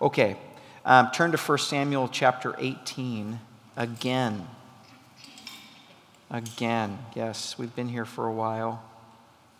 [0.00, 0.36] Okay,
[0.84, 3.40] um, turn to 1 Samuel chapter 18
[3.76, 4.46] again.
[6.30, 8.80] Again, yes, we've been here for a while.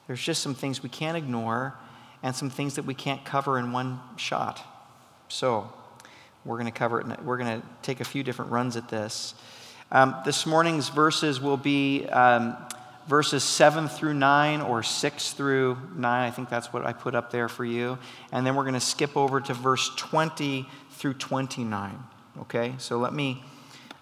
[0.06, 1.74] There's just some things we can't ignore
[2.22, 4.64] and some things that we can't cover in one shot.
[5.29, 5.73] So,
[6.45, 7.25] we're going to cover it.
[7.25, 9.34] We're going to take a few different runs at this.
[9.91, 12.57] Um, this morning's verses will be um,
[13.09, 16.29] verses 7 through 9 or 6 through 9.
[16.29, 17.98] I think that's what I put up there for you.
[18.30, 21.99] And then we're going to skip over to verse 20 through 29.
[22.43, 22.75] Okay?
[22.79, 23.43] So let me.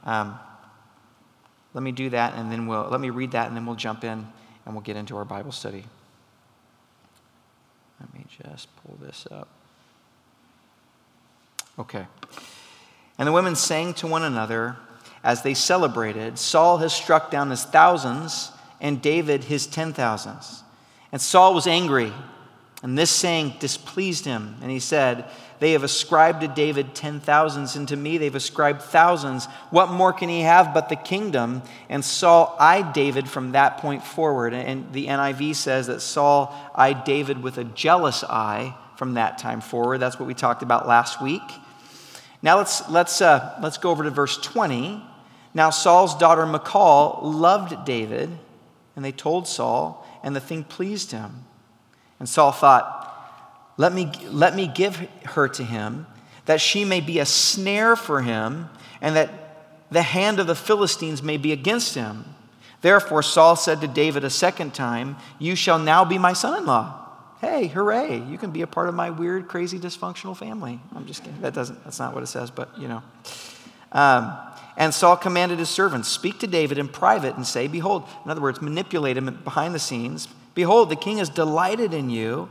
[0.05, 0.39] Um,
[1.77, 4.03] let me do that and then we'll let me read that and then we'll jump
[4.03, 4.27] in
[4.65, 5.85] and we'll get into our Bible study.
[8.01, 9.47] Let me just pull this up.
[11.79, 12.07] Okay.
[13.19, 14.77] And the women sang to one another
[15.23, 20.63] as they celebrated Saul has struck down his thousands and David his ten thousands.
[21.13, 22.13] And Saul was angry,
[22.83, 24.57] and this saying displeased him.
[24.61, 25.25] And he said,
[25.61, 29.47] They have ascribed to David ten thousands, and to me they've ascribed thousands.
[29.71, 31.63] What more can he have but the kingdom?
[31.89, 34.53] And Saul eyed David from that point forward.
[34.53, 39.61] And the NIV says that Saul eyed David with a jealous eye from that time
[39.61, 39.99] forward.
[39.99, 41.43] That's what we talked about last week.
[42.43, 45.03] Now let's, let's, uh, let's go over to verse 20.
[45.55, 48.31] Now Saul's daughter Michal loved David,
[48.97, 51.45] and they told Saul, and the thing pleased him.
[52.19, 53.03] And Saul thought,
[53.77, 56.07] let me, let me give her to him,
[56.47, 58.69] that she may be a snare for him,
[59.01, 59.31] and that
[59.91, 62.25] the hand of the Philistines may be against him.
[62.81, 66.67] Therefore Saul said to David a second time, You shall now be my son in
[66.67, 67.07] law
[67.41, 70.81] hey, hooray, you can be a part of my weird, crazy, dysfunctional family.
[70.95, 71.41] I'm just kidding.
[71.43, 73.03] That doesn't, that's not what it says, but you know.
[73.93, 74.37] Um,
[74.77, 78.41] and Saul commanded his servants, Speak to David in private and say, Behold, in other
[78.41, 80.29] words, manipulate him behind the scenes.
[80.55, 82.51] Behold, the king is delighted in you,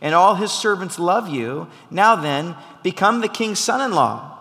[0.00, 1.68] and all his servants love you.
[1.90, 4.32] Now then, become the king's son in law.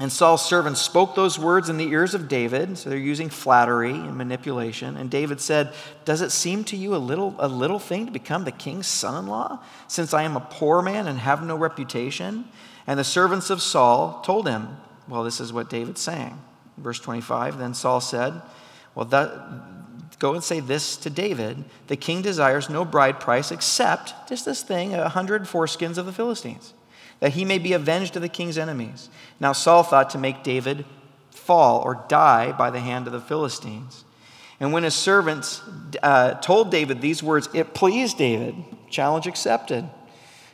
[0.00, 2.78] And Saul's servants spoke those words in the ears of David.
[2.78, 4.96] So they're using flattery and manipulation.
[4.96, 5.74] And David said,
[6.06, 9.22] Does it seem to you a little, a little thing to become the king's son
[9.22, 12.46] in law, since I am a poor man and have no reputation?
[12.86, 14.78] And the servants of Saul told him,
[15.10, 16.40] Well, this is what David's saying.
[16.78, 18.40] Verse 25 Then Saul said,
[18.94, 24.14] Well, that, go and say this to David The king desires no bride price except
[24.28, 26.72] just this thing, a hundred foreskins of the Philistines
[27.18, 29.10] that he may be avenged of the king's enemies.
[29.38, 30.86] Now Saul thought to make David
[31.30, 34.04] fall or die by the hand of the Philistines.
[34.58, 35.60] And when his servants
[36.02, 38.54] uh, told David these words, it pleased David.
[38.88, 39.88] Challenge accepted.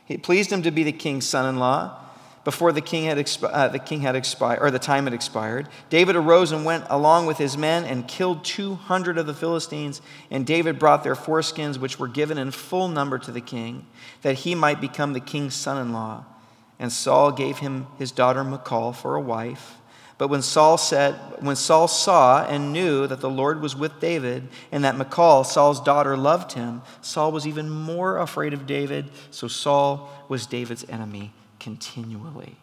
[0.09, 2.03] It pleased him to be the king's son in law
[2.47, 5.67] before the king had, expi- uh, the king had expired, or the time had expired.
[5.89, 10.01] David arose and went along with his men and killed 200 of the Philistines.
[10.31, 13.85] And David brought their foreskins, which were given in full number to the king,
[14.21, 16.23] that he might become the king's son in law.
[16.79, 19.75] And Saul gave him his daughter Michal for a wife.
[20.17, 24.47] But when Saul said, when Saul saw and knew that the Lord was with David,
[24.71, 29.11] and that Michal, Saul's daughter, loved him, Saul was even more afraid of David.
[29.31, 32.55] So Saul was David's enemy continually.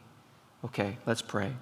[0.65, 1.53] Okay, let's pray.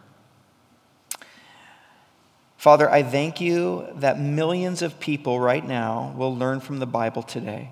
[2.56, 7.22] Father, I thank you that millions of people right now will learn from the Bible
[7.22, 7.70] today.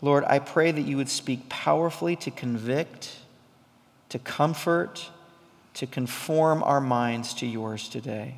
[0.00, 3.16] Lord, I pray that you would speak powerfully to convict,
[4.10, 5.10] to comfort,
[5.74, 8.36] to conform our minds to yours today.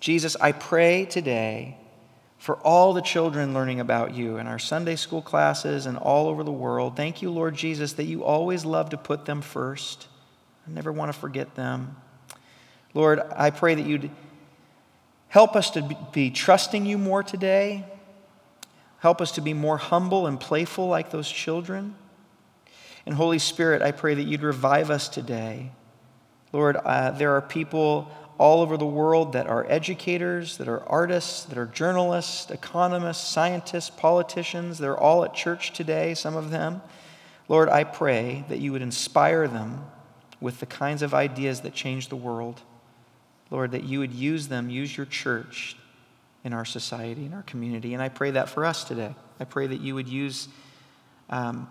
[0.00, 1.76] Jesus, I pray today
[2.44, 6.44] for all the children learning about you in our Sunday school classes and all over
[6.44, 6.96] the world.
[6.96, 10.06] Thank you, Lord Jesus, that you always love to put them first.
[10.66, 11.96] I never want to forget them.
[12.92, 14.10] Lord, I pray that you'd
[15.28, 17.84] help us to be trusting you more today
[19.04, 21.94] Help us to be more humble and playful like those children.
[23.04, 25.72] And Holy Spirit, I pray that you'd revive us today.
[26.54, 31.44] Lord, uh, there are people all over the world that are educators, that are artists,
[31.44, 34.78] that are journalists, economists, scientists, politicians.
[34.78, 36.82] They're all at church today, some of them.
[37.48, 39.84] Lord, I pray that you would inspire them
[40.40, 42.60] with the kinds of ideas that change the world.
[43.50, 45.76] Lord, that you would use them, use your church
[46.42, 47.94] in our society, in our community.
[47.94, 49.14] And I pray that for us today.
[49.40, 50.48] I pray that you would use
[51.30, 51.68] um,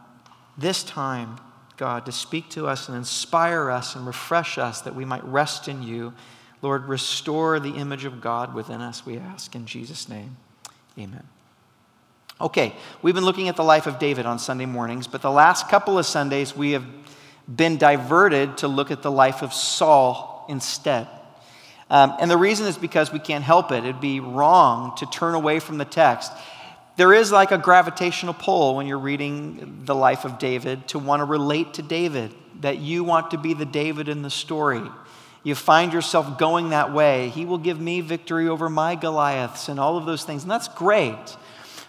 [0.57, 1.39] this time,
[1.77, 5.67] God, to speak to us and inspire us and refresh us that we might rest
[5.67, 6.13] in you.
[6.63, 10.37] Lord, restore the image of God within us, we ask in Jesus' name.
[10.97, 11.23] Amen.
[12.39, 15.67] Okay, we've been looking at the life of David on Sunday mornings, but the last
[15.67, 16.85] couple of Sundays we have
[17.53, 21.07] been diverted to look at the life of Saul instead.
[21.89, 23.83] Um, and the reason is because we can't help it.
[23.83, 26.31] It'd be wrong to turn away from the text.
[26.95, 31.19] There is like a gravitational pull when you're reading the life of David to want
[31.19, 34.83] to relate to David, that you want to be the David in the story.
[35.43, 37.29] You find yourself going that way.
[37.29, 40.43] He will give me victory over my Goliaths and all of those things.
[40.43, 41.37] And that's great.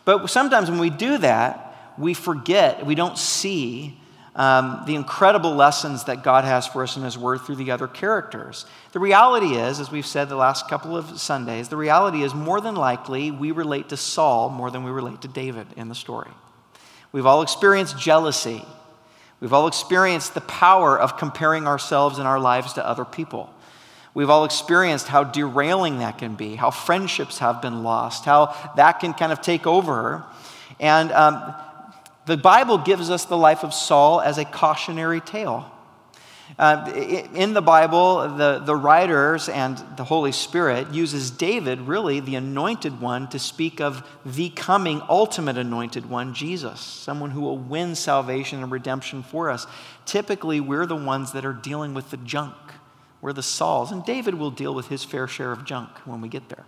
[0.04, 3.96] But sometimes when we do that, we forget, we don't see
[4.36, 7.86] um, the incredible lessons that God has for us in His Word through the other
[7.86, 8.66] characters.
[8.92, 12.60] The reality is, as we've said the last couple of Sundays, the reality is more
[12.60, 16.30] than likely we relate to Saul more than we relate to David in the story.
[17.12, 18.64] We've all experienced jealousy.
[19.44, 23.52] We've all experienced the power of comparing ourselves and our lives to other people.
[24.14, 29.00] We've all experienced how derailing that can be, how friendships have been lost, how that
[29.00, 30.24] can kind of take over.
[30.80, 31.54] And um,
[32.24, 35.70] the Bible gives us the life of Saul as a cautionary tale.
[36.58, 36.92] Uh,
[37.34, 43.00] in the Bible, the, the writers and the Holy Spirit uses David, really the anointed
[43.00, 48.62] one, to speak of the coming ultimate anointed one, Jesus, someone who will win salvation
[48.62, 49.66] and redemption for us.
[50.06, 52.54] Typically, we're the ones that are dealing with the junk.
[53.20, 56.28] We're the Sauls, and David will deal with his fair share of junk when we
[56.28, 56.66] get there.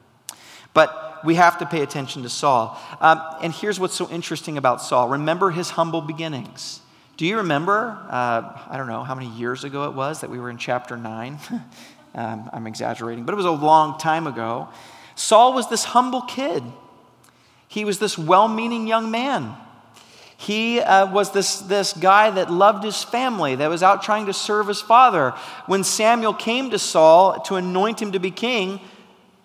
[0.75, 2.81] But we have to pay attention to Saul.
[3.01, 6.81] Um, and here's what's so interesting about Saul remember his humble beginnings.
[7.17, 10.39] Do you remember, uh, I don't know how many years ago it was that we
[10.39, 11.39] were in chapter 9?
[12.15, 14.69] um, I'm exaggerating, but it was a long time ago.
[15.15, 16.63] Saul was this humble kid,
[17.69, 19.57] he was this well meaning young man.
[20.39, 24.35] He uh, was this, this guy that loved his family, that was out trying to
[24.35, 25.31] serve his father.
[25.65, 28.81] When Samuel came to Saul to anoint him to be king,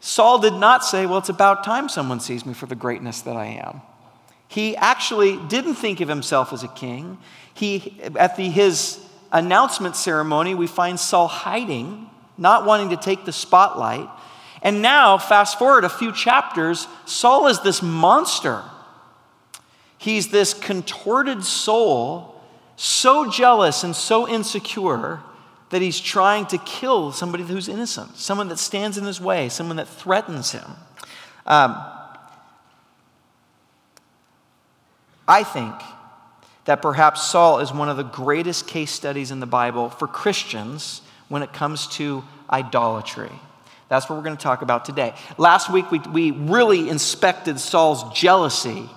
[0.01, 3.37] Saul did not say, Well, it's about time someone sees me for the greatness that
[3.37, 3.81] I am.
[4.51, 7.19] He actually didn't think of himself as a king.
[7.53, 8.99] He, at the, his
[9.31, 14.09] announcement ceremony, we find Saul hiding, not wanting to take the spotlight.
[14.61, 18.61] And now, fast forward a few chapters, Saul is this monster.
[19.97, 22.35] He's this contorted soul,
[22.75, 25.21] so jealous and so insecure
[25.69, 29.77] that he's trying to kill somebody who's innocent, someone that stands in his way, someone
[29.77, 30.71] that threatens him.
[31.45, 31.81] Um,
[35.31, 35.73] I think
[36.65, 41.01] that perhaps Saul is one of the greatest case studies in the Bible for Christians
[41.29, 43.31] when it comes to idolatry.
[43.87, 45.15] That's what we're going to talk about today.
[45.37, 48.89] Last week, we, we really inspected Saul's jealousy,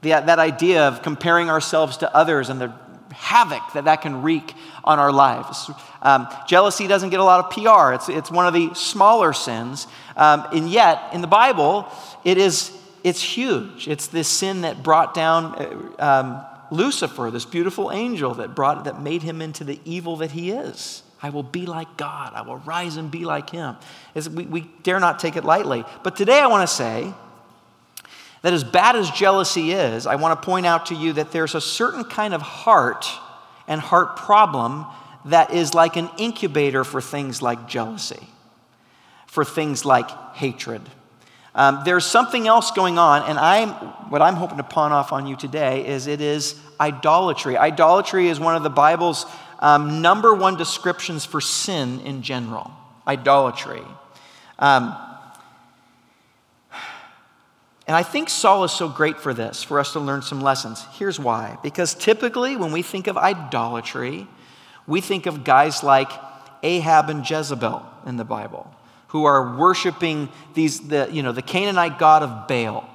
[0.00, 2.74] the, that idea of comparing ourselves to others and the
[3.12, 5.70] havoc that that can wreak on our lives.
[6.02, 9.86] Um, jealousy doesn't get a lot of PR, it's, it's one of the smaller sins.
[10.16, 11.86] Um, and yet, in the Bible,
[12.24, 12.76] it is,
[13.08, 13.88] it's huge.
[13.88, 19.00] It's this sin that brought down uh, um, Lucifer, this beautiful angel that, brought, that
[19.00, 21.02] made him into the evil that he is.
[21.22, 22.32] I will be like God.
[22.34, 23.76] I will rise and be like him.
[24.14, 25.84] We, we dare not take it lightly.
[26.04, 27.12] But today I want to say
[28.42, 31.54] that as bad as jealousy is, I want to point out to you that there's
[31.54, 33.06] a certain kind of heart
[33.66, 34.86] and heart problem
[35.24, 38.28] that is like an incubator for things like jealousy,
[39.26, 40.82] for things like hatred.
[41.58, 43.70] Um, there's something else going on, and I'm,
[44.10, 47.56] what I'm hoping to pawn off on you today is it is idolatry.
[47.56, 49.26] Idolatry is one of the Bible's
[49.58, 52.70] um, number one descriptions for sin in general.
[53.08, 53.82] Idolatry.
[54.60, 54.96] Um,
[57.88, 60.84] and I think Saul is so great for this, for us to learn some lessons.
[60.92, 61.58] Here's why.
[61.64, 64.28] Because typically, when we think of idolatry,
[64.86, 66.12] we think of guys like
[66.62, 68.72] Ahab and Jezebel in the Bible,
[69.08, 72.88] who are worshiping these, the, you know, the Canaanite god of Baal.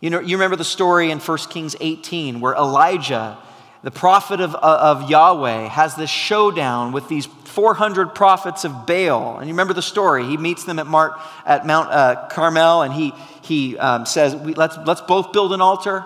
[0.00, 3.38] You, know, you remember the story in 1 Kings 18 where Elijah,
[3.82, 9.38] the prophet of, of Yahweh, has this showdown with these 400 prophets of Baal.
[9.38, 10.24] And you remember the story.
[10.26, 11.12] He meets them at, Mart,
[11.46, 16.04] at Mount uh, Carmel and he, he um, says, let's, let's both build an altar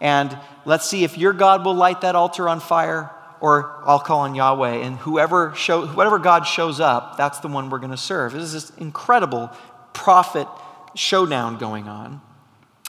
[0.00, 3.10] and let's see if your God will light that altar on fire
[3.40, 4.76] or I'll call on Yahweh.
[4.76, 8.32] And whoever, show, whoever God shows up, that's the one we're going to serve.
[8.32, 9.50] This is this incredible
[9.92, 10.48] prophet
[10.94, 12.20] showdown going on.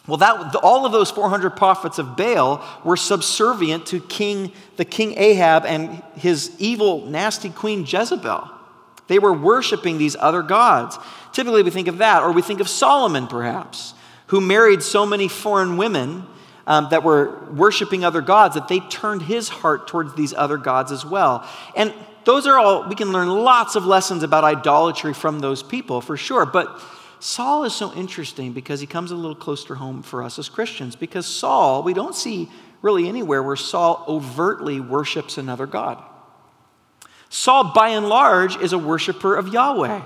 [0.07, 5.13] Well, that, all of those 400 prophets of Baal were subservient to King, the King
[5.17, 8.49] Ahab and his evil, nasty queen Jezebel.
[9.07, 10.97] They were worshiping these other gods.
[11.31, 13.93] Typically, we think of that, or we think of Solomon, perhaps,
[14.27, 16.25] who married so many foreign women
[16.69, 20.91] um, that were worshiping other gods that they turned his heart towards these other gods
[20.91, 21.45] as well.
[21.75, 21.91] And
[22.25, 26.15] those are all, we can learn lots of lessons about idolatry from those people for
[26.15, 26.45] sure.
[26.45, 26.79] But
[27.19, 30.95] Saul is so interesting because he comes a little closer home for us as Christians.
[30.95, 32.47] Because Saul, we don't see
[32.83, 36.03] really anywhere where Saul overtly worships another God.
[37.29, 40.01] Saul, by and large, is a worshiper of Yahweh.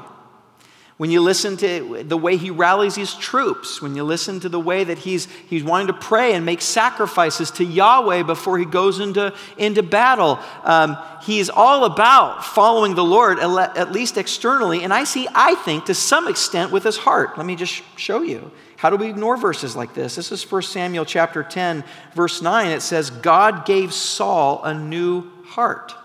[0.97, 4.59] When you listen to the way he rallies his troops, when you listen to the
[4.59, 8.99] way that he's, he's wanting to pray and make sacrifices to Yahweh before he goes
[8.99, 15.03] into, into battle, um, he's all about following the Lord, at least externally, and I
[15.03, 17.37] see, I think, to some extent with his heart.
[17.37, 18.51] Let me just show you.
[18.77, 20.15] How do we ignore verses like this?
[20.15, 21.83] This is 1 Samuel chapter 10,
[22.13, 22.67] verse 9.
[22.69, 25.95] It says, God gave Saul a new heart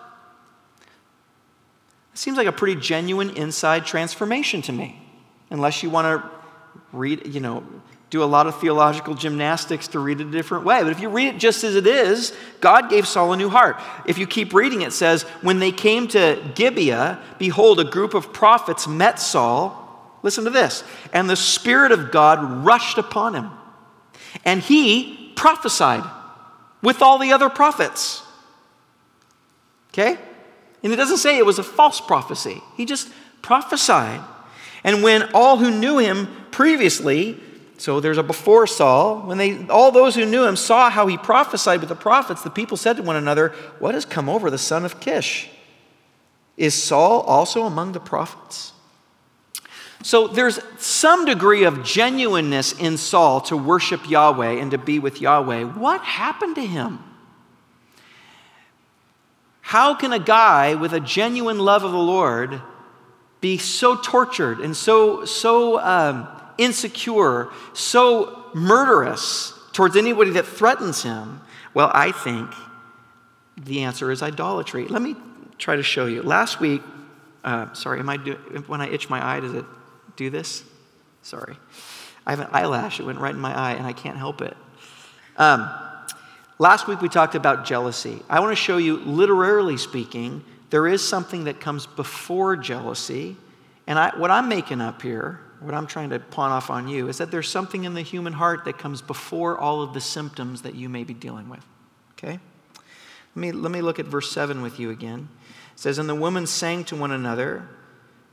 [2.18, 5.00] Seems like a pretty genuine inside transformation to me,
[5.50, 6.28] unless you want to
[6.90, 7.62] read, you know,
[8.10, 10.82] do a lot of theological gymnastics to read it a different way.
[10.82, 13.80] But if you read it just as it is, God gave Saul a new heart.
[14.04, 18.32] If you keep reading, it says, When they came to Gibeah, behold, a group of
[18.32, 20.18] prophets met Saul.
[20.24, 20.82] Listen to this.
[21.12, 23.48] And the Spirit of God rushed upon him,
[24.44, 26.02] and he prophesied
[26.82, 28.24] with all the other prophets.
[29.92, 30.18] Okay?
[30.82, 33.10] And it doesn't say it was a false prophecy, he just
[33.42, 34.20] prophesied.
[34.84, 37.40] And when all who knew him previously,
[37.78, 41.16] so there's a before Saul, when they all those who knew him saw how he
[41.16, 44.58] prophesied with the prophets, the people said to one another, What has come over the
[44.58, 45.48] son of Kish?
[46.56, 48.72] Is Saul also among the prophets?
[50.02, 55.20] So there's some degree of genuineness in Saul to worship Yahweh and to be with
[55.20, 55.64] Yahweh.
[55.64, 57.02] What happened to him?
[59.68, 62.62] How can a guy with a genuine love of the Lord
[63.42, 71.42] be so tortured and so, so um, insecure, so murderous towards anybody that threatens him?
[71.74, 72.50] Well, I think
[73.58, 74.86] the answer is idolatry.
[74.88, 75.14] Let me
[75.58, 76.22] try to show you.
[76.22, 76.80] Last week,
[77.44, 78.36] uh, sorry, am I do,
[78.68, 79.66] when I itch my eye, does it
[80.16, 80.64] do this?
[81.20, 81.58] Sorry.
[82.26, 84.56] I have an eyelash, it went right in my eye, and I can't help it.
[85.36, 85.68] Um,
[86.60, 88.20] Last week we talked about jealousy.
[88.28, 93.36] I want to show you, literally speaking, there is something that comes before jealousy.
[93.86, 97.08] And I, what I'm making up here, what I'm trying to pawn off on you,
[97.08, 100.62] is that there's something in the human heart that comes before all of the symptoms
[100.62, 101.64] that you may be dealing with.
[102.12, 102.40] Okay?
[103.36, 105.28] Let me, let me look at verse 7 with you again.
[105.74, 107.68] It says, And the women sang to one another,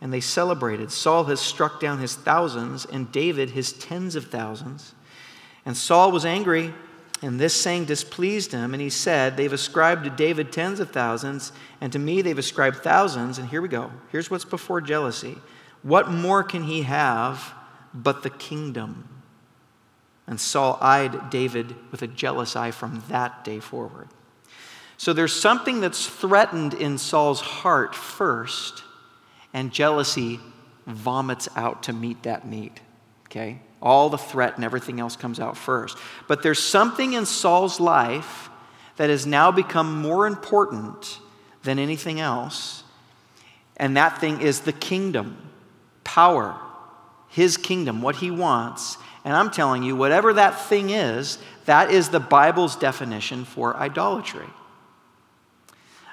[0.02, 0.92] and they celebrated.
[0.92, 4.96] Saul has struck down his thousands, and David his tens of thousands.
[5.64, 6.74] And Saul was angry
[7.26, 11.52] and this saying displeased him, and he said, They've ascribed to David tens of thousands,
[11.82, 13.40] and to me they've ascribed thousands.
[13.40, 13.92] And here we go.
[14.12, 15.36] Here's what's before jealousy.
[15.82, 17.52] What more can he have
[17.96, 19.10] but the kingdom?
[20.28, 24.08] And Saul eyed David with a jealous eye from that day forward.
[24.98, 28.84] So there's something that's threatened in Saul's heart first,
[29.52, 30.40] and jealousy
[30.86, 32.82] vomits out to meet that need.
[33.26, 33.62] Okay?
[33.82, 35.98] All the threat and everything else comes out first.
[36.28, 38.50] But there's something in Saul's life
[38.98, 41.20] that has now become more important
[41.64, 42.84] than anything else.
[43.78, 45.52] And that thing is the kingdom,
[46.04, 46.58] power,
[47.28, 48.98] his kingdom, what he wants.
[49.26, 54.48] And I'm telling you, whatever that thing is, that is the Bible's definition for idolatry.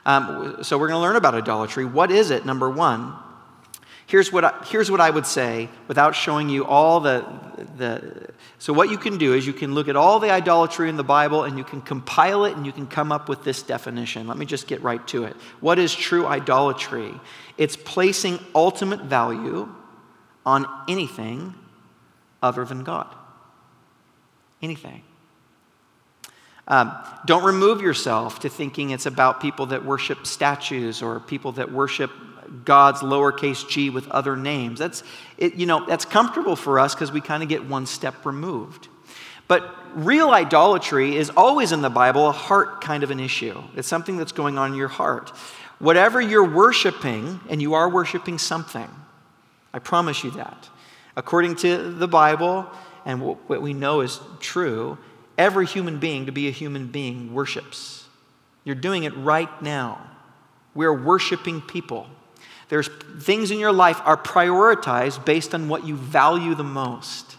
[0.04, 1.84] Um, so we're going to learn about idolatry.
[1.84, 2.44] What is it?
[2.44, 3.14] Number one,
[4.06, 7.24] Here's what, I, here's what I would say without showing you all the,
[7.76, 8.28] the.
[8.58, 11.04] So, what you can do is you can look at all the idolatry in the
[11.04, 14.26] Bible and you can compile it and you can come up with this definition.
[14.26, 15.36] Let me just get right to it.
[15.60, 17.12] What is true idolatry?
[17.56, 19.72] It's placing ultimate value
[20.44, 21.54] on anything
[22.42, 23.14] other than God.
[24.60, 25.02] Anything.
[26.68, 31.72] Um, don't remove yourself to thinking it's about people that worship statues or people that
[31.72, 32.10] worship
[32.64, 34.78] God's lowercase g with other names.
[34.78, 35.02] That's,
[35.38, 38.88] it, you know, that's comfortable for us because we kind of get one step removed.
[39.48, 43.62] But real idolatry is always in the Bible a heart kind of an issue.
[43.76, 45.30] It's something that's going on in your heart.
[45.78, 48.88] Whatever you're worshiping, and you are worshiping something,
[49.72, 50.68] I promise you that.
[51.16, 52.70] According to the Bible
[53.04, 54.96] and what we know is true,
[55.36, 58.06] every human being, to be a human being, worships.
[58.64, 60.06] You're doing it right now.
[60.74, 62.06] We're worshiping people.
[62.72, 62.88] There's
[63.18, 67.36] things in your life are prioritized based on what you value the most.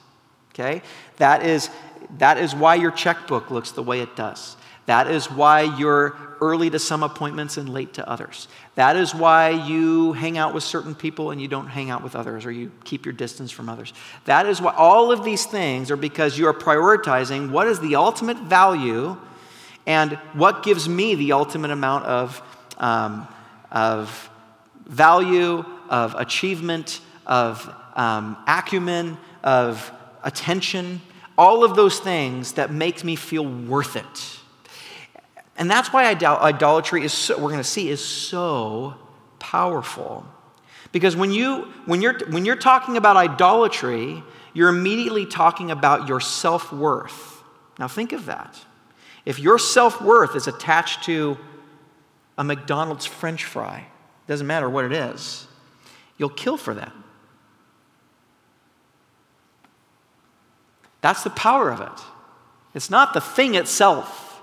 [0.51, 0.83] Okay?
[1.17, 1.71] That is,
[2.19, 4.55] that is why your checkbook looks the way it does.
[4.85, 8.47] That is why you're early to some appointments and late to others.
[8.75, 12.15] That is why you hang out with certain people and you don't hang out with
[12.15, 13.91] others, or you keep your distance from others.
[14.25, 17.95] That is why all of these things are because you are prioritizing what is the
[17.95, 19.17] ultimate value
[19.87, 22.39] and what gives me the ultimate amount of,
[22.77, 23.27] um,
[23.71, 24.29] of
[24.85, 29.91] value, of achievement, of um, acumen, of
[30.23, 31.01] attention,
[31.37, 34.39] all of those things that make me feel worth it.
[35.57, 38.95] And that's why idolatry is so, we're going to see, is so
[39.39, 40.25] powerful.
[40.91, 44.23] Because when, you, when, you're, when you're talking about idolatry,
[44.53, 47.43] you're immediately talking about your self worth.
[47.79, 48.59] Now, think of that.
[49.25, 51.37] If your self worth is attached to
[52.37, 53.87] a McDonald's french fry,
[54.27, 55.47] doesn't matter what it is,
[56.17, 56.93] you'll kill for that.
[61.01, 62.03] That's the power of it.
[62.73, 64.41] It's not the thing itself,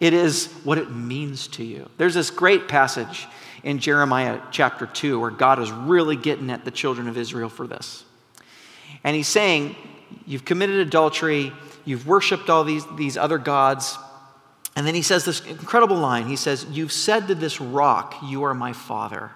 [0.00, 1.88] it is what it means to you.
[1.96, 3.26] There's this great passage
[3.62, 7.66] in Jeremiah chapter 2 where God is really getting at the children of Israel for
[7.66, 8.04] this.
[9.04, 9.76] And he's saying,
[10.26, 11.52] You've committed adultery,
[11.84, 13.98] you've worshiped all these, these other gods.
[14.78, 16.28] And then he says this incredible line.
[16.28, 19.32] He says, You've said to this rock, You are my father.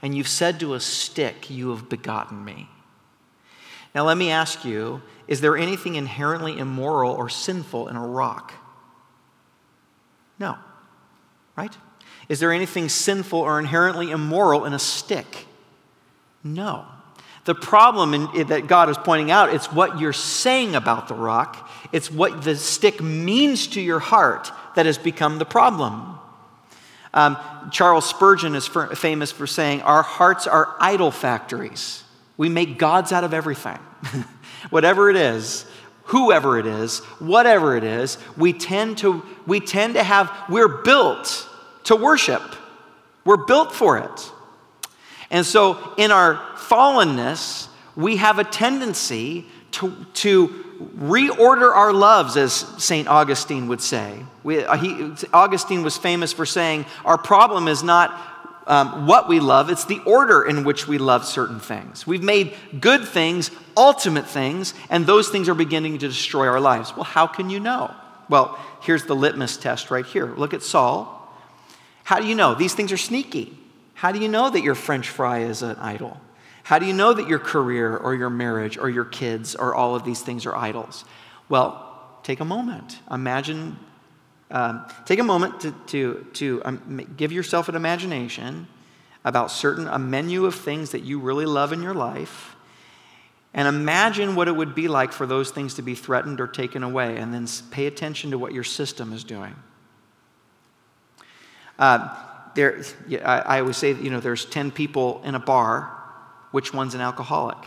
[0.00, 2.70] And you've said to a stick, You have begotten me.
[3.94, 8.54] Now, let me ask you is there anything inherently immoral or sinful in a rock?
[10.38, 10.56] No.
[11.58, 11.76] Right?
[12.30, 15.44] Is there anything sinful or inherently immoral in a stick?
[16.42, 16.86] No.
[17.44, 21.65] The problem in, that God is pointing out, it's what you're saying about the rock.
[21.92, 26.18] It's what the stick means to your heart that has become the problem.
[27.14, 27.38] Um,
[27.72, 32.04] Charles Spurgeon is for, famous for saying, Our hearts are idol factories.
[32.36, 33.78] We make gods out of everything.
[34.70, 35.64] Whatever it is,
[36.04, 41.48] whoever it is, whatever it is, we tend to, we tend to have, we're built
[41.84, 42.42] to worship.
[43.24, 44.32] We're built for it.
[45.30, 50.65] And so, in our fallenness, we have a tendency to, to
[50.98, 53.08] reorder our loves, as St.
[53.08, 54.24] Augustine would say.
[54.42, 58.18] We, uh, he, Augustine was famous for saying, Our problem is not
[58.66, 62.06] um, what we love, it's the order in which we love certain things.
[62.06, 66.94] We've made good things ultimate things, and those things are beginning to destroy our lives.
[66.96, 67.94] Well, how can you know?
[68.28, 70.34] Well, here's the litmus test right here.
[70.34, 71.12] Look at Saul.
[72.04, 72.54] How do you know?
[72.54, 73.56] These things are sneaky.
[73.94, 76.20] How do you know that your French fry is an idol?
[76.66, 79.94] How do you know that your career or your marriage or your kids or all
[79.94, 81.04] of these things are idols?
[81.48, 82.98] Well, take a moment.
[83.08, 83.78] Imagine,
[84.50, 88.66] um, take a moment to, to, to um, give yourself an imagination
[89.24, 92.56] about certain, a menu of things that you really love in your life.
[93.54, 96.82] And imagine what it would be like for those things to be threatened or taken
[96.82, 99.54] away, and then pay attention to what your system is doing.
[101.78, 102.12] Uh,
[102.56, 102.82] there,
[103.24, 105.95] I, I always say, you know, there's 10 people in a bar.
[106.56, 107.58] Which one's an alcoholic?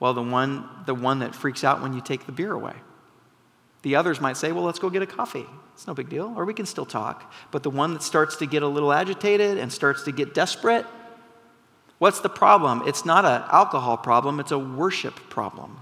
[0.00, 2.72] Well, the one, the one that freaks out when you take the beer away.
[3.82, 5.44] The others might say, well, let's go get a coffee.
[5.74, 7.30] It's no big deal, or we can still talk.
[7.50, 10.86] But the one that starts to get a little agitated and starts to get desperate,
[11.98, 12.82] what's the problem?
[12.86, 15.78] It's not an alcohol problem, it's a worship problem.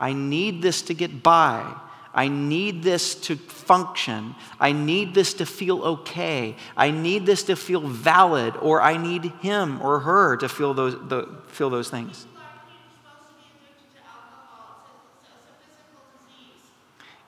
[0.00, 1.76] I need this to get by.
[2.16, 4.34] I need this to function.
[4.58, 6.56] I need this to feel okay.
[6.74, 10.94] I need this to feel valid, or I need him or her to feel those,
[10.94, 12.26] the, feel those things.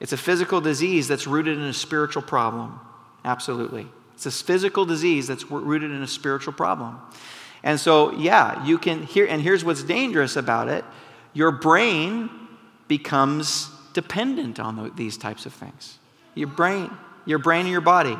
[0.01, 2.81] It's a physical disease that's rooted in a spiritual problem.
[3.27, 3.87] Absolutely.
[4.15, 6.99] It's a physical disease that's rooted in a spiritual problem.
[7.63, 10.85] And so, yeah, you can hear, and here's what's dangerous about it
[11.35, 12.31] your brain
[12.87, 13.71] becomes
[14.03, 15.99] dependent on the, these types of things.
[16.35, 16.89] Your brain,
[17.27, 18.17] your brain and your body.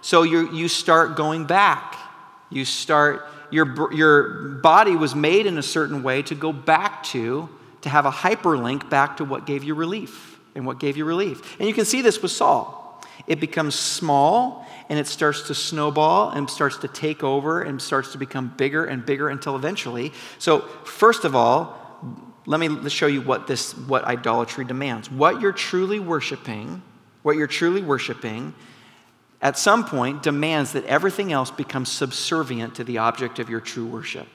[0.00, 1.96] So you you start going back.
[2.50, 7.48] You start, your, your body was made in a certain way to go back to,
[7.82, 11.56] to have a hyperlink back to what gave you relief and what gave you relief.
[11.58, 13.02] And you can see this with Saul.
[13.26, 18.12] It becomes small and it starts to snowball and starts to take over and starts
[18.12, 20.12] to become bigger and bigger until eventually.
[20.38, 21.76] So, first of all,
[22.48, 25.10] let me show you what this what idolatry demands.
[25.10, 26.82] What you're truly worshiping,
[27.22, 28.54] what you're truly worshiping
[29.42, 33.84] at some point demands that everything else becomes subservient to the object of your true
[33.84, 34.28] worship.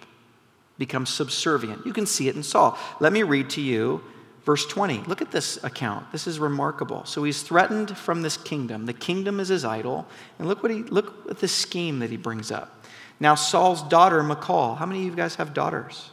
[0.78, 1.88] Becomes subservient.
[1.88, 2.78] You can see it in Saul.
[3.00, 4.04] Let me read to you
[4.46, 5.00] verse 20.
[5.08, 6.12] Look at this account.
[6.12, 7.06] This is remarkable.
[7.06, 8.86] So he's threatened from this kingdom.
[8.86, 10.06] The kingdom is his idol.
[10.38, 12.86] And look what he look at the scheme that he brings up.
[13.20, 14.76] Now Saul's daughter Michal.
[14.76, 16.12] How many of you guys have daughters?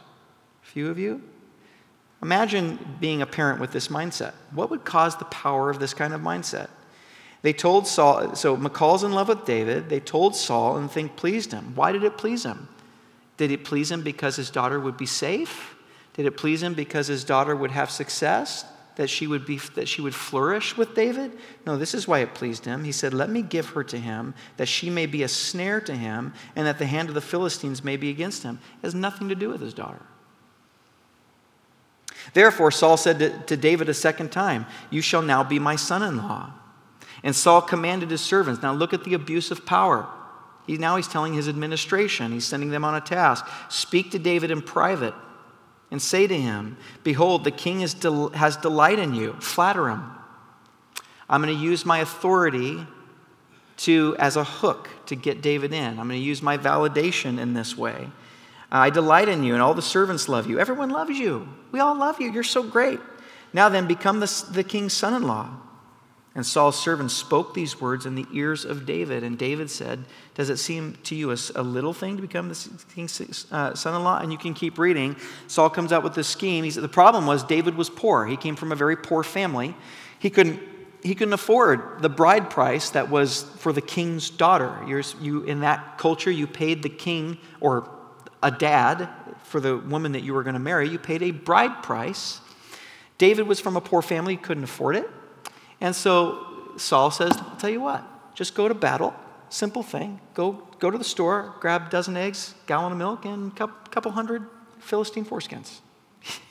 [0.63, 1.21] A few of you?
[2.21, 4.33] Imagine being a parent with this mindset.
[4.51, 6.69] What would cause the power of this kind of mindset?
[7.41, 9.89] They told Saul, so Michal's in love with David.
[9.89, 11.73] They told Saul and think pleased him.
[11.73, 12.67] Why did it please him?
[13.37, 15.75] Did it please him because his daughter would be safe?
[16.13, 18.65] Did it please him because his daughter would have success?
[18.97, 21.31] That she would be that she would flourish with David?
[21.65, 22.83] No, this is why it pleased him.
[22.83, 25.95] He said, Let me give her to him, that she may be a snare to
[25.95, 28.59] him, and that the hand of the Philistines may be against him.
[28.83, 30.01] It has nothing to do with his daughter.
[32.33, 36.03] Therefore, Saul said to, to David a second time, You shall now be my son
[36.03, 36.53] in law.
[37.23, 38.61] And Saul commanded his servants.
[38.61, 40.07] Now look at the abuse of power.
[40.67, 43.47] He, now he's telling his administration, he's sending them on a task.
[43.69, 45.13] Speak to David in private
[45.91, 49.33] and say to him, Behold, the king del- has delight in you.
[49.33, 50.03] Flatter him.
[51.29, 52.85] I'm going to use my authority
[53.77, 55.99] to, as a hook to get David in.
[55.99, 58.09] I'm going to use my validation in this way.
[58.71, 60.59] I delight in you, and all the servants love you.
[60.59, 61.47] Everyone loves you.
[61.71, 62.31] We all love you.
[62.31, 62.99] You're so great.
[63.53, 65.49] Now then, become the, the king's son in law.
[66.33, 69.23] And Saul's servants spoke these words in the ears of David.
[69.23, 72.69] And David said, Does it seem to you a, a little thing to become the
[72.95, 74.19] king's uh, son in law?
[74.19, 75.17] And you can keep reading.
[75.47, 76.63] Saul comes out with this scheme.
[76.63, 78.25] He said, The problem was David was poor.
[78.25, 79.75] He came from a very poor family.
[80.19, 80.61] He couldn't,
[81.03, 84.81] he couldn't afford the bride price that was for the king's daughter.
[84.87, 87.89] You're, you, in that culture, you paid the king or
[88.43, 89.09] a dad
[89.43, 92.39] for the woman that you were going to marry, you paid a bride price.
[93.17, 95.09] David was from a poor family, couldn't afford it.
[95.79, 98.03] And so Saul says, I'll tell you what,
[98.35, 99.13] just go to battle.
[99.49, 100.21] Simple thing.
[100.33, 104.11] Go, go to the store, grab a dozen eggs, gallon of milk, and a couple
[104.11, 104.47] hundred
[104.79, 105.81] Philistine foreskins.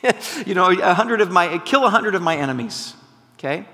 [0.47, 2.95] you know, a hundred of my, kill a hundred of my enemies.
[3.39, 3.65] Okay?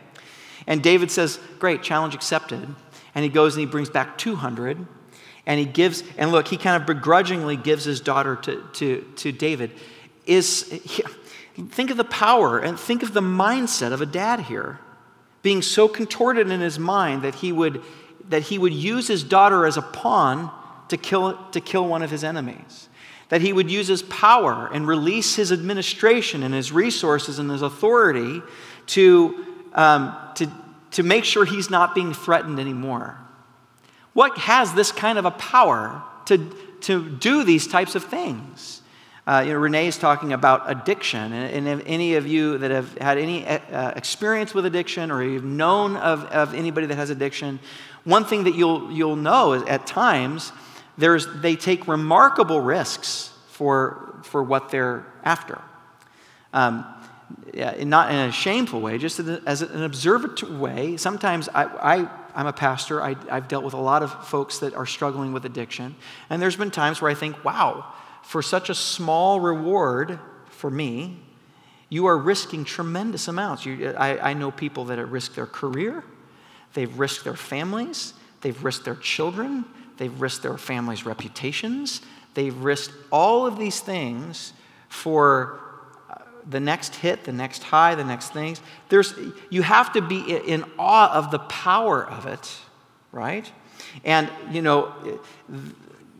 [0.67, 2.67] And David says, Great, challenge accepted.
[3.15, 4.87] And he goes and he brings back 200.
[5.47, 9.33] And he gives, and look, he kind of begrudgingly gives his daughter to, to, to
[9.33, 9.71] David.
[10.27, 10.63] Is,
[11.71, 14.81] think of the power and think of the mindset of a dad here
[15.43, 17.81] being so contorted in his mind that he would,
[18.29, 20.51] that he would use his daughter as a pawn
[20.89, 22.89] to kill, to kill one of his enemies.
[23.29, 27.63] That he would use his power and release his administration and his resources and his
[27.63, 28.43] authority
[28.87, 30.51] to, um, to,
[30.93, 33.17] to make sure he's not being threatened anymore.
[34.17, 36.39] What has this kind of a power to,
[36.81, 38.81] to do these types of things?
[39.27, 41.35] Uh, you know, Renee is talking about addiction.
[41.35, 45.23] And, and if any of you that have had any uh, experience with addiction or
[45.23, 47.61] you've known of, of anybody that has addiction,
[48.05, 50.51] one thing that you'll, you'll know is at times
[50.97, 55.61] there's, they take remarkable risks for, for what they're after.
[56.55, 56.87] Um,
[57.53, 60.97] not in a shameful way, just as an observatory way.
[60.97, 64.75] Sometimes I, I, am a pastor, I, I've dealt with a lot of folks that
[64.75, 65.97] are struggling with addiction.
[66.29, 70.19] And there's been times where I think, wow, for such a small reward
[70.49, 71.19] for me,
[71.89, 73.65] you are risking tremendous amounts.
[73.65, 76.05] You, I, I know people that have risked their career,
[76.75, 79.65] they've risked their families, they've risked their children,
[79.97, 82.03] they've risked their families' reputations,
[82.35, 84.53] they've risked all of these things
[84.89, 85.61] for
[86.49, 88.61] the next hit, the next high, the next things.
[88.89, 89.15] There's,
[89.51, 92.59] you have to be in awe of the power of it,
[93.13, 93.51] right?
[94.05, 94.93] And, you know,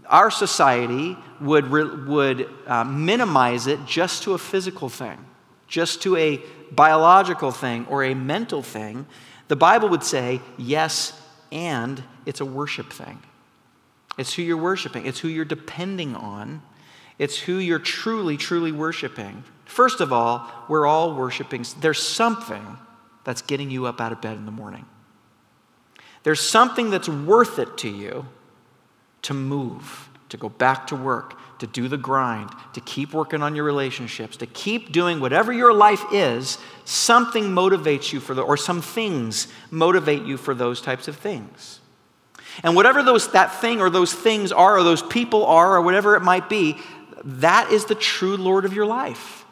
[0.09, 5.19] our society would, would uh, minimize it just to a physical thing,
[5.69, 9.07] just to a biological thing or a mental thing.
[9.49, 11.21] The Bible would say, yes,
[11.53, 13.21] and it's a worship thing.
[14.19, 16.63] It's who you're worshiping, it's who you're depending on,
[17.19, 19.45] it's who you're truly, truly worshiping.
[19.67, 21.65] First of all, we're all worshiping.
[21.81, 22.79] There's something
[23.25, 24.87] that's getting you up out of bed in the morning.
[26.23, 28.27] There's something that's worth it to you
[29.23, 33.55] to move, to go back to work, to do the grind, to keep working on
[33.57, 38.57] your relationships, to keep doing whatever your life is, something motivates you for the, or
[38.57, 41.81] some things motivate you for those types of things.
[42.63, 46.15] And whatever those, that thing or those things are, or those people are, or whatever
[46.15, 46.77] it might be,
[47.25, 49.46] that is the true Lord of your life.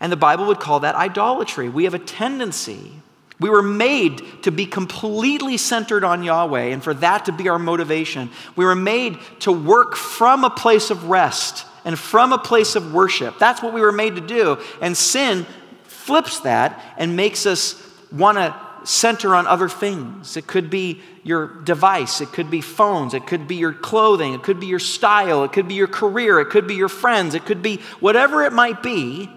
[0.00, 1.68] And the Bible would call that idolatry.
[1.68, 2.92] We have a tendency
[3.40, 7.58] we were made to be completely centered on Yahweh and for that to be our
[7.58, 8.30] motivation.
[8.56, 12.92] We were made to work from a place of rest and from a place of
[12.92, 13.38] worship.
[13.38, 14.58] That's what we were made to do.
[14.80, 15.46] And sin
[15.84, 17.80] flips that and makes us
[18.10, 20.36] want to center on other things.
[20.36, 24.42] It could be your device, it could be phones, it could be your clothing, it
[24.42, 27.44] could be your style, it could be your career, it could be your friends, it
[27.44, 29.30] could be whatever it might be.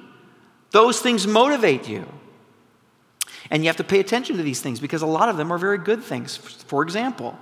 [0.71, 2.05] Those things motivate you.
[3.49, 5.57] And you have to pay attention to these things because a lot of them are
[5.57, 6.37] very good things.
[6.37, 7.37] For example,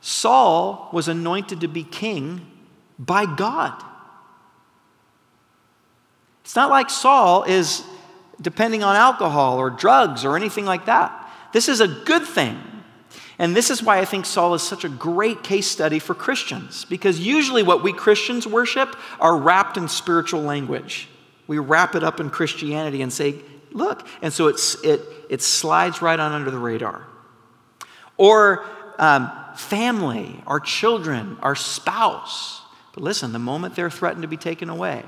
[0.00, 2.46] Saul was anointed to be king
[2.98, 3.82] by God.
[6.42, 7.84] It's not like Saul is
[8.40, 11.30] depending on alcohol or drugs or anything like that.
[11.52, 12.58] This is a good thing.
[13.38, 16.84] And this is why I think Saul is such a great case study for Christians,
[16.84, 21.08] because usually what we Christians worship are wrapped in spiritual language.
[21.50, 23.34] We wrap it up in Christianity and say,
[23.72, 24.06] look.
[24.22, 27.04] And so it's, it, it slides right on under the radar.
[28.16, 28.64] Or
[29.00, 32.62] um, family, our children, our spouse.
[32.94, 35.02] But listen, the moment they're threatened to be taken away,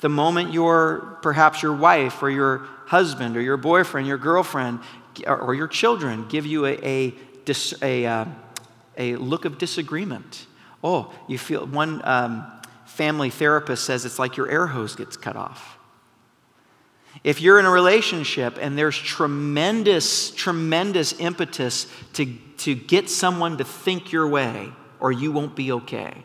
[0.00, 4.80] the moment your, perhaps your wife or your husband or your boyfriend, your girlfriend,
[5.26, 7.14] or, your children give you a, a,
[7.82, 8.24] a, uh,
[8.96, 10.46] a look of disagreement.
[10.82, 12.50] Oh, you feel one um,
[12.96, 15.76] family therapist says it's like your air hose gets cut off.
[17.22, 22.26] If you're in a relationship and there's tremendous, tremendous impetus to,
[22.58, 26.24] to get someone to think your way, or you won't be okay,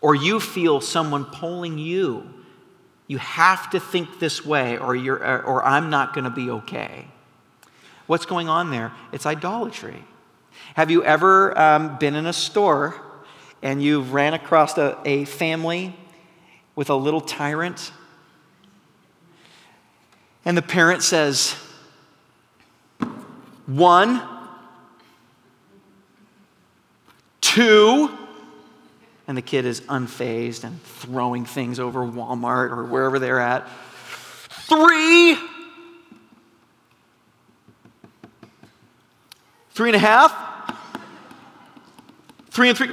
[0.00, 2.32] or you feel someone pulling you,
[3.08, 7.08] you have to think this way, or, you're, or I'm not going to be okay.
[8.06, 8.92] What's going on there?
[9.12, 10.04] It's idolatry.
[10.74, 13.09] Have you ever um, been in a store
[13.62, 15.96] and you ran across a, a family
[16.74, 17.92] with a little tyrant?
[20.44, 21.54] And the parent says,
[23.66, 24.22] one,
[27.40, 28.10] two,
[29.28, 33.68] and the kid is unfazed and throwing things over Walmart or wherever they're at.
[34.48, 35.36] Three,
[39.70, 40.34] three and a half,
[42.50, 42.90] three and three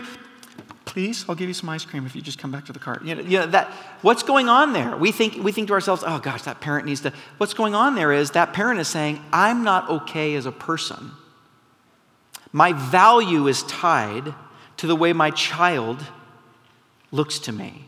[0.97, 2.99] please, I'll give you some ice cream if you just come back to the car.
[3.03, 3.69] You know, you know, that,
[4.01, 4.97] what's going on there?
[4.97, 7.13] We think, we think to ourselves, oh gosh, that parent needs to.
[7.37, 11.11] What's going on there is that parent is saying, I'm not okay as a person.
[12.51, 14.33] My value is tied
[14.77, 16.03] to the way my child
[17.11, 17.85] looks to me.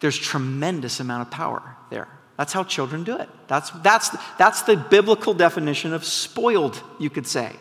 [0.00, 2.08] There's tremendous amount of power there.
[2.38, 3.28] That's how children do it.
[3.46, 7.56] That's, that's, that's the biblical definition of spoiled, you could say.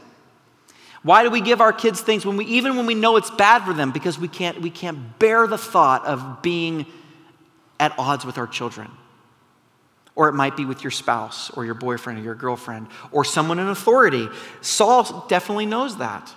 [1.08, 3.64] Why do we give our kids things when we, even when we know it's bad
[3.64, 3.92] for them?
[3.92, 6.86] Because we can't, we can't bear the thought of being
[7.80, 8.92] at odds with our children.
[10.16, 13.58] Or it might be with your spouse or your boyfriend or your girlfriend or someone
[13.58, 14.28] in authority.
[14.60, 16.30] Saul definitely knows that.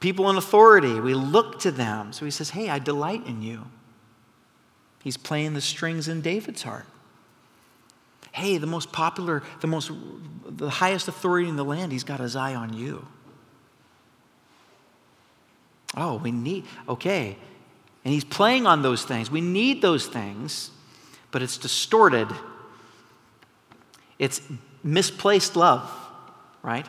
[0.00, 2.12] People in authority, we look to them.
[2.12, 3.68] So he says, Hey, I delight in you.
[5.00, 6.86] He's playing the strings in David's heart
[8.32, 9.90] hey, the most popular, the most,
[10.46, 13.06] the highest authority in the land, he's got his eye on you.
[15.96, 17.36] Oh, we need, okay.
[18.04, 19.30] And he's playing on those things.
[19.30, 20.70] We need those things,
[21.30, 22.28] but it's distorted.
[24.18, 24.40] It's
[24.82, 25.90] misplaced love,
[26.62, 26.86] right?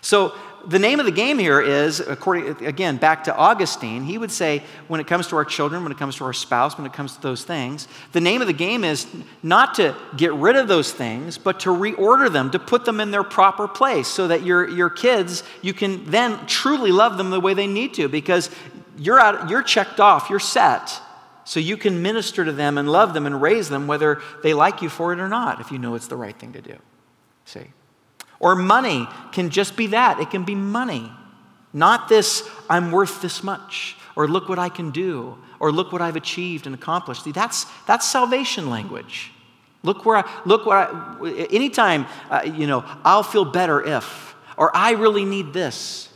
[0.00, 0.34] So
[0.66, 4.62] the name of the game here is, according, again, back to Augustine, he would say
[4.88, 7.16] when it comes to our children, when it comes to our spouse, when it comes
[7.16, 9.06] to those things, the name of the game is
[9.42, 13.10] not to get rid of those things, but to reorder them, to put them in
[13.10, 17.40] their proper place so that your, your kids, you can then truly love them the
[17.40, 18.50] way they need to because
[18.96, 21.00] you're, out, you're checked off, you're set.
[21.44, 24.80] So you can minister to them and love them and raise them whether they like
[24.80, 26.76] you for it or not, if you know it's the right thing to do.
[27.44, 27.66] See?
[28.42, 31.10] Or money can just be that it can be money.
[31.72, 36.02] Not this, I'm worth this much, or look what I can do, or look what
[36.02, 37.22] I've achieved and accomplished.
[37.22, 39.30] See, that's, that's salvation language.
[39.84, 44.76] Look where I, look what I, anytime, uh, you know, I'll feel better if, or
[44.76, 46.08] I really need this.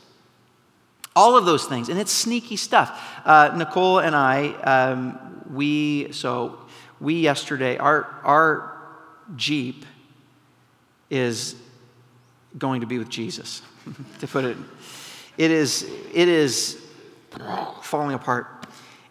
[1.15, 3.01] All of those things, and it's sneaky stuff.
[3.25, 6.59] Uh, Nicole and I, um, we, so
[7.01, 8.77] we yesterday, our, our
[9.37, 9.87] Jeep
[11.09, 11.55] is
[12.59, 13.63] going to be with Jesus,
[14.21, 14.57] to put it.
[15.39, 15.83] It is,
[16.15, 16.81] it is
[17.83, 18.47] falling apart.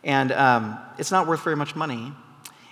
[0.04, 2.14] And um, it's not worth very much money.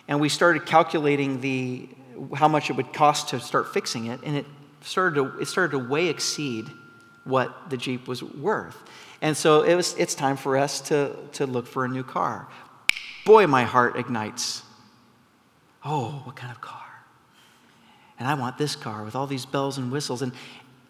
[0.08, 1.90] And we started calculating the,
[2.36, 4.46] how much it would cost to start fixing it, and it
[4.82, 6.68] started to, it started to way exceed
[7.24, 8.78] what the Jeep was worth.
[9.22, 12.48] And so it was, it's time for us to, to look for a new car.
[13.26, 14.64] Boy, my heart ignites.
[15.86, 16.82] Oh, what kind of car?
[18.20, 20.22] And I want this car with all these bells and whistles.
[20.22, 20.34] And,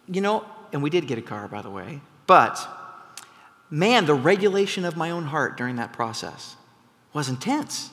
[0.08, 2.60] you know, and we did get a car, by the way, but
[3.70, 6.56] man, the regulation of my own heart during that process
[7.14, 7.90] was intense.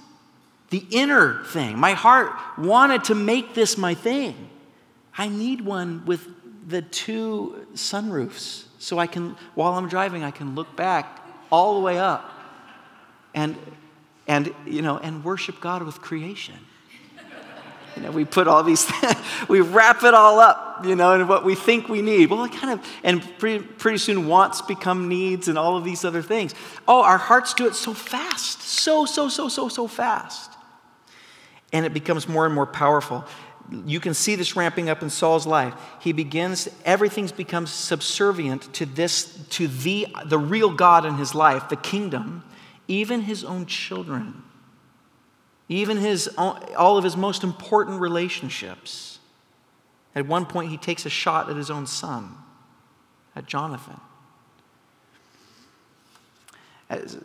[0.71, 4.51] The inner thing, my heart wanted to make this my thing.
[5.17, 6.27] I need one with
[6.69, 11.21] the two sunroofs so I can, while I'm driving, I can look back
[11.51, 12.33] all the way up
[13.35, 13.57] and,
[14.27, 16.57] and you know, and worship God with creation.
[17.97, 18.91] You know, we put all these,
[19.49, 22.31] we wrap it all up, you know, and what we think we need.
[22.31, 26.05] Well, it kind of, and pretty, pretty soon wants become needs and all of these
[26.05, 26.55] other things.
[26.87, 30.53] Oh, our hearts do it so fast, so, so, so, so, so fast.
[31.73, 33.25] And it becomes more and more powerful.
[33.87, 35.75] You can see this ramping up in Saul's life.
[36.01, 41.69] He begins, everything becomes subservient to this, to the, the real God in his life,
[41.69, 42.43] the kingdom,
[42.89, 44.43] even his own children
[45.71, 49.21] even his, all of his most important relationships.
[50.17, 52.35] At one point, he takes a shot at his own son,
[53.37, 54.01] at Jonathan.
[56.91, 57.17] As,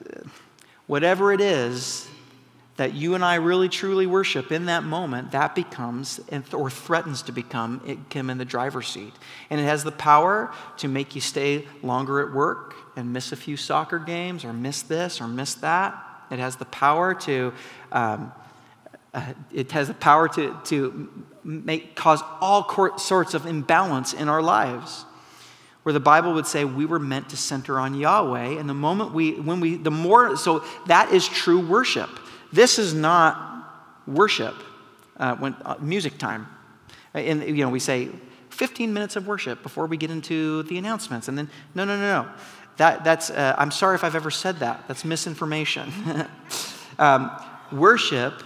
[0.85, 2.07] whatever it is
[2.77, 6.19] that you and I really truly worship in that moment, that becomes
[6.53, 9.13] or threatens to become him in the driver's seat.
[9.49, 13.35] And it has the power to make you stay longer at work and miss a
[13.35, 15.95] few soccer games or miss this or miss that.
[16.31, 17.53] It has the power to.
[17.91, 18.31] Um,
[19.13, 24.41] uh, it has the power to, to make, cause all sorts of imbalance in our
[24.41, 25.05] lives
[25.83, 29.13] where the bible would say we were meant to center on yahweh and the moment
[29.13, 32.09] we when we the more so that is true worship
[32.55, 33.45] this is not
[34.07, 34.55] worship,
[35.17, 36.47] uh, when, uh, music time.
[37.13, 38.09] And, you know, we say
[38.55, 41.27] 15 minutes of worship before we get into the announcements.
[41.27, 42.31] And then, no, no, no, no.
[42.77, 44.85] That, that's, uh, I'm sorry if I've ever said that.
[44.87, 45.91] That's misinformation.
[46.99, 47.31] um,
[47.71, 48.43] worship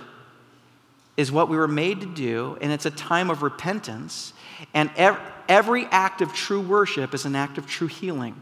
[1.17, 4.33] is what we were made to do, and it's a time of repentance.
[4.73, 8.39] And every, every act of true worship is an act of true healing.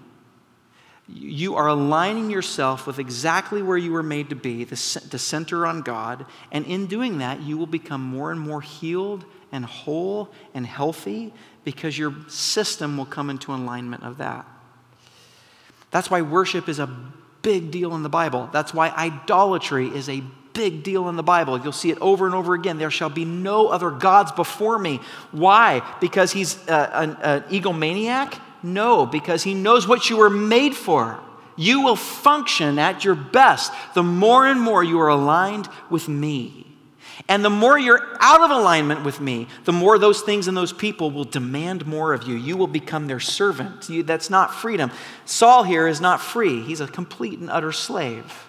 [1.08, 5.82] You are aligning yourself with exactly where you were made to be, to center on
[5.82, 6.26] God.
[6.52, 11.34] And in doing that, you will become more and more healed and whole and healthy
[11.64, 14.46] because your system will come into alignment of that.
[15.92, 16.88] That's why worship is a
[17.42, 18.50] big deal in the Bible.
[18.52, 20.22] That's why idolatry is a
[20.54, 21.60] big deal in the Bible.
[21.60, 22.78] You'll see it over and over again.
[22.78, 25.00] There shall be no other gods before me.
[25.32, 25.82] Why?
[26.02, 28.40] Because he's uh, an, an egomaniac?
[28.64, 31.20] No, because He knows what you were made for.
[31.56, 36.67] You will function at your best the more and more you are aligned with me.
[37.28, 40.72] And the more you're out of alignment with me, the more those things and those
[40.72, 42.36] people will demand more of you.
[42.36, 43.90] You will become their servant.
[43.90, 44.92] You, that's not freedom.
[45.26, 48.44] Saul here is not free, he's a complete and utter slave.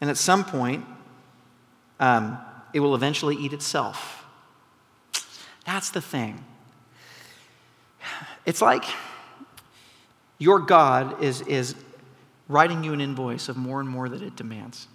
[0.00, 0.84] And at some point,
[2.00, 2.38] um,
[2.72, 4.24] it will eventually eat itself.
[5.64, 6.44] That's the thing.
[8.44, 8.84] It's like
[10.38, 11.74] your God is, is
[12.48, 14.88] writing you an invoice of more and more that it demands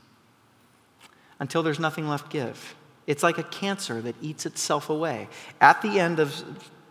[1.40, 2.76] until there's nothing left give.
[3.08, 5.28] It's like a cancer that eats itself away.
[5.60, 6.44] At the end of,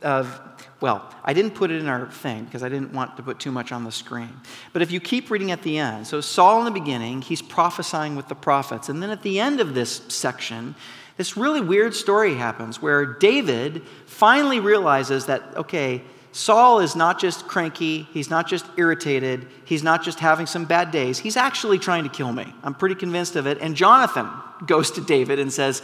[0.03, 0.41] of,
[0.81, 3.53] well, I didn't put it in our thing because I didn't want to put too
[3.53, 4.33] much on the screen.
[4.73, 8.17] But if you keep reading at the end, so Saul in the beginning, he's prophesying
[8.17, 8.89] with the prophets.
[8.89, 10.75] And then at the end of this section,
[11.17, 17.47] this really weird story happens where David finally realizes that, okay, Saul is not just
[17.47, 22.05] cranky, he's not just irritated, he's not just having some bad days, he's actually trying
[22.05, 22.53] to kill me.
[22.63, 23.59] I'm pretty convinced of it.
[23.61, 24.29] And Jonathan
[24.67, 25.83] goes to David and says,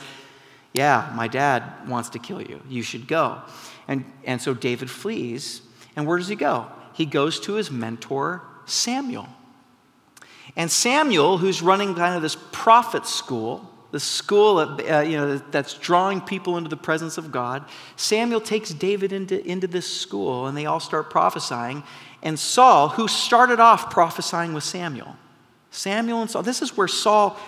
[0.72, 2.60] Yeah, my dad wants to kill you.
[2.68, 3.40] You should go.
[3.88, 5.62] And, and so David flees.
[5.96, 6.66] And where does he go?
[6.92, 9.28] He goes to his mentor, Samuel.
[10.56, 15.74] And Samuel, who's running kind of this prophet school, the school uh, you know, that's
[15.74, 17.64] drawing people into the presence of God.
[17.94, 21.84] Samuel takes David into, into this school, and they all start prophesying.
[22.20, 25.14] And Saul, who started off prophesying with Samuel,
[25.70, 27.38] Samuel and Saul, this is where Saul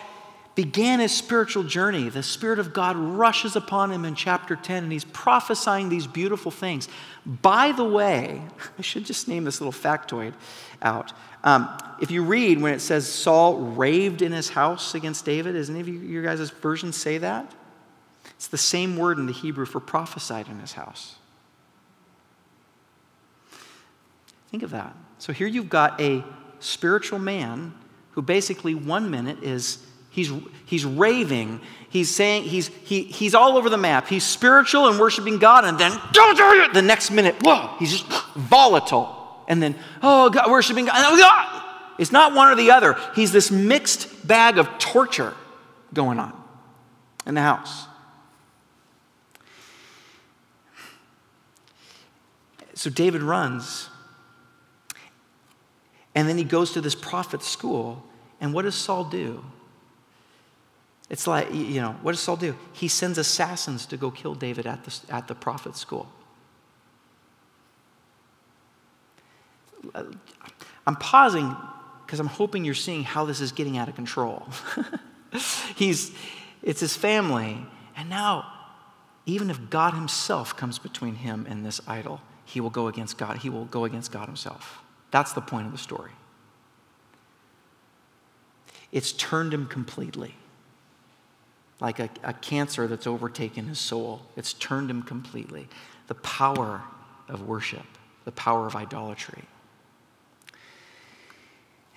[0.56, 2.08] began his spiritual journey.
[2.08, 6.50] The Spirit of God rushes upon him in chapter 10, and he's prophesying these beautiful
[6.50, 6.88] things.
[7.24, 8.42] By the way,
[8.78, 10.32] I should just name this little factoid
[10.82, 11.12] out.
[11.44, 11.68] Um,
[12.00, 15.80] if you read when it says Saul raved in his house against David, does any
[15.80, 17.54] of you, your guys' versions say that?
[18.30, 21.16] It's the same word in the Hebrew for prophesied in his house.
[24.50, 24.96] Think of that.
[25.18, 26.24] So here you've got a
[26.60, 27.74] spiritual man
[28.12, 29.86] who basically one minute is
[30.16, 30.32] he's
[30.64, 35.38] he's raving he's saying he's he, he's all over the map he's spiritual and worshiping
[35.38, 35.92] god and then
[36.74, 39.16] the next minute whoa he's just volatile
[39.48, 40.94] and then, oh, God, worshiping God.
[40.96, 42.96] Oh, it's not one or the other.
[43.14, 45.34] He's this mixed bag of torture
[45.94, 46.32] going on
[47.26, 47.86] in the house.
[52.74, 53.88] So David runs.
[56.14, 58.02] And then he goes to this prophet school.
[58.40, 59.44] And what does Saul do?
[61.08, 62.56] It's like, you know, what does Saul do?
[62.72, 66.10] He sends assassins to go kill David at the, at the prophet school.
[69.94, 70.04] Uh,
[70.86, 71.54] I'm pausing
[72.04, 74.48] because I'm hoping you're seeing how this is getting out of control.
[75.76, 76.12] He's,
[76.62, 77.64] it's his family.
[77.96, 78.52] And now,
[79.26, 83.38] even if God himself comes between him and this idol, he will go against God.
[83.38, 84.80] He will go against God himself.
[85.10, 86.12] That's the point of the story.
[88.92, 90.34] It's turned him completely.
[91.80, 94.22] Like a, a cancer that's overtaken his soul.
[94.36, 95.68] It's turned him completely.
[96.06, 96.82] The power
[97.28, 97.86] of worship,
[98.24, 99.42] the power of idolatry.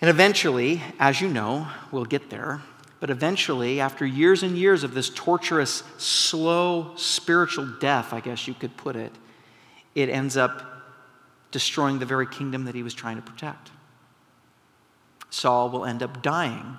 [0.01, 2.61] And eventually, as you know, we'll get there,
[2.99, 8.53] but eventually, after years and years of this torturous, slow spiritual death, I guess you
[8.53, 9.13] could put it,
[9.95, 10.83] it ends up
[11.51, 13.71] destroying the very kingdom that he was trying to protect.
[15.29, 16.77] Saul will end up dying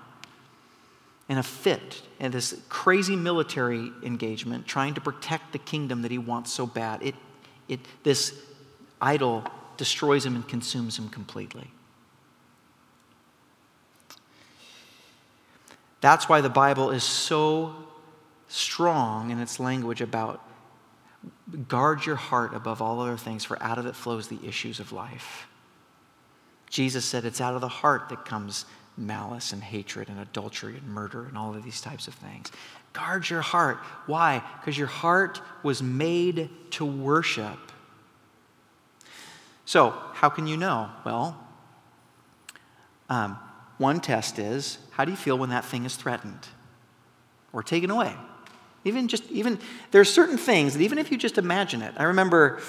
[1.31, 6.19] in a fit in this crazy military engagement trying to protect the kingdom that he
[6.19, 7.01] wants so bad.
[7.05, 7.15] It,
[7.69, 8.35] it, this
[9.01, 9.45] idol
[9.77, 11.71] destroys him and consumes him completely.
[16.01, 17.77] That's why the Bible is so
[18.49, 20.45] strong in its language about
[21.69, 24.91] guard your heart above all other things, for out of it flows the issues of
[24.91, 25.47] life.
[26.69, 28.65] Jesus said it's out of the heart that comes
[28.97, 32.51] malice and hatred and adultery and murder and all of these types of things.
[32.93, 33.79] Guard your heart.
[34.07, 34.43] Why?
[34.61, 37.59] Because your heart was made to worship.
[39.65, 40.91] So, how can you know?
[41.05, 41.39] Well,
[43.09, 43.39] um,
[43.79, 46.49] one test is how do you feel when that thing is threatened
[47.53, 48.15] or taken away?
[48.85, 49.59] Even just, even,
[49.91, 51.95] there are certain things that even if you just imagine it.
[51.97, 52.61] I remember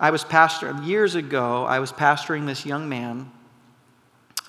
[0.00, 3.30] I was pastor, years ago, I was pastoring this young man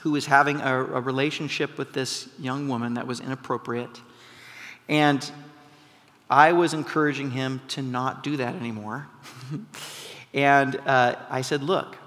[0.02, 4.02] who was having a, a relationship with this young woman that was inappropriate.
[4.90, 5.32] And
[6.30, 9.08] I was encouraging him to not do that anymore.
[10.34, 11.98] and uh, I said, Look,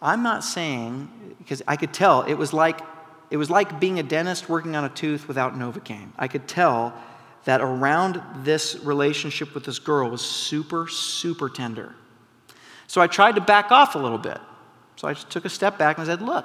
[0.00, 2.80] I'm not saying, because I could tell it was like
[3.30, 6.10] it was like being a dentist working on a tooth without Novocaine.
[6.16, 6.94] I could tell
[7.44, 11.94] that around this relationship with this girl was super, super tender.
[12.86, 14.38] So I tried to back off a little bit.
[14.96, 16.44] So I just took a step back and I said, Look,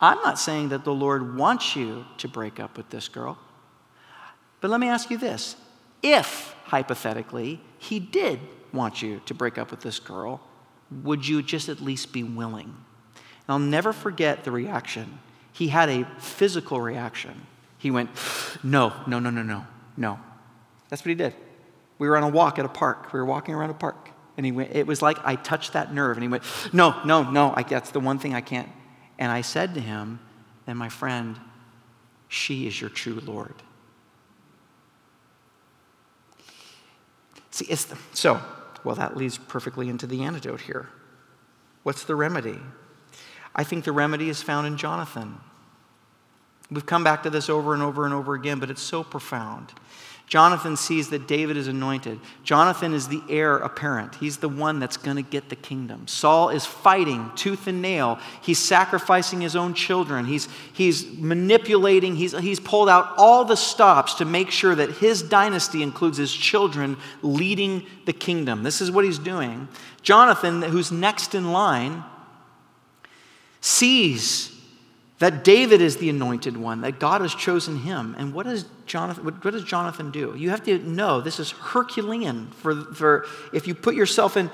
[0.00, 3.38] I'm not saying that the Lord wants you to break up with this girl.
[4.60, 5.56] But let me ask you this
[6.02, 8.40] if, hypothetically, He did
[8.72, 10.40] want you to break up with this girl,
[11.02, 12.66] would you just at least be willing?
[12.66, 15.18] And I'll never forget the reaction.
[15.52, 17.46] He had a physical reaction.
[17.78, 18.10] He went,
[18.62, 20.18] No, no, no, no, no, no.
[20.88, 21.34] That's what he did.
[21.98, 23.12] We were on a walk at a park.
[23.12, 24.10] We were walking around a park.
[24.36, 26.16] And he went, it was like I touched that nerve.
[26.16, 28.68] And he went, No, no, no, I, that's the one thing I can't.
[29.18, 30.20] And I said to him,
[30.66, 31.38] Then my friend,
[32.28, 33.54] she is your true Lord.
[37.50, 38.40] See, it's the, so,
[38.84, 40.88] well, that leads perfectly into the antidote here.
[41.82, 42.58] What's the remedy?
[43.54, 45.40] I think the remedy is found in Jonathan.
[46.70, 49.72] We've come back to this over and over and over again, but it's so profound.
[50.28, 52.20] Jonathan sees that David is anointed.
[52.44, 54.14] Jonathan is the heir apparent.
[54.16, 56.06] He's the one that's going to get the kingdom.
[56.06, 58.18] Saul is fighting tooth and nail.
[58.42, 60.26] He's sacrificing his own children.
[60.26, 62.14] He's, he's manipulating.
[62.14, 66.32] He's, he's pulled out all the stops to make sure that his dynasty includes his
[66.32, 68.64] children leading the kingdom.
[68.64, 69.66] This is what he's doing.
[70.02, 72.04] Jonathan, who's next in line,
[73.62, 74.57] sees
[75.18, 78.14] that David is the anointed one, that God has chosen him.
[78.18, 80.34] And what does Jonathan, what, does Jonathan do?
[80.36, 84.50] You have to know this is Herculean for, for if you put yourself in,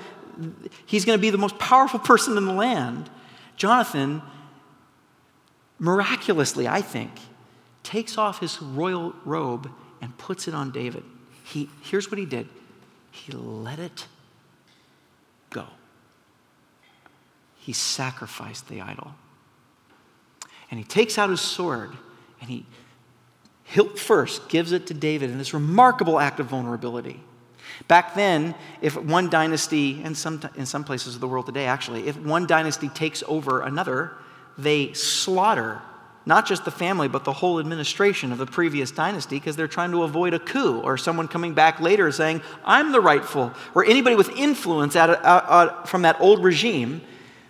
[0.85, 3.09] he's going to be the most powerful person in the land.
[3.57, 4.23] Jonathan,
[5.77, 7.11] miraculously, I think,
[7.83, 9.69] takes off his royal robe
[10.01, 11.03] and puts it on David.
[11.43, 12.49] He, here's what he did
[13.11, 14.07] he let it
[15.51, 15.67] go,
[17.59, 19.13] he sacrificed the idol.
[20.71, 21.91] And he takes out his sword
[22.41, 22.65] and he,
[23.63, 27.19] hilt first, gives it to David in this remarkable act of vulnerability.
[27.87, 32.07] Back then, if one dynasty, and some, in some places of the world today actually,
[32.07, 34.11] if one dynasty takes over another,
[34.57, 35.81] they slaughter
[36.25, 39.91] not just the family, but the whole administration of the previous dynasty because they're trying
[39.91, 44.15] to avoid a coup or someone coming back later saying, I'm the rightful, or anybody
[44.15, 47.01] with influence out, out, out from that old regime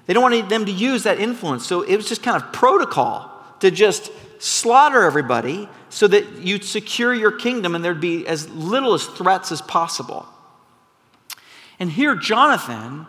[0.05, 1.65] they don't want them to use that influence.
[1.65, 7.13] So it was just kind of protocol to just slaughter everybody so that you'd secure
[7.13, 10.25] your kingdom and there'd be as little as threats as possible.
[11.79, 13.07] And here, Jonathan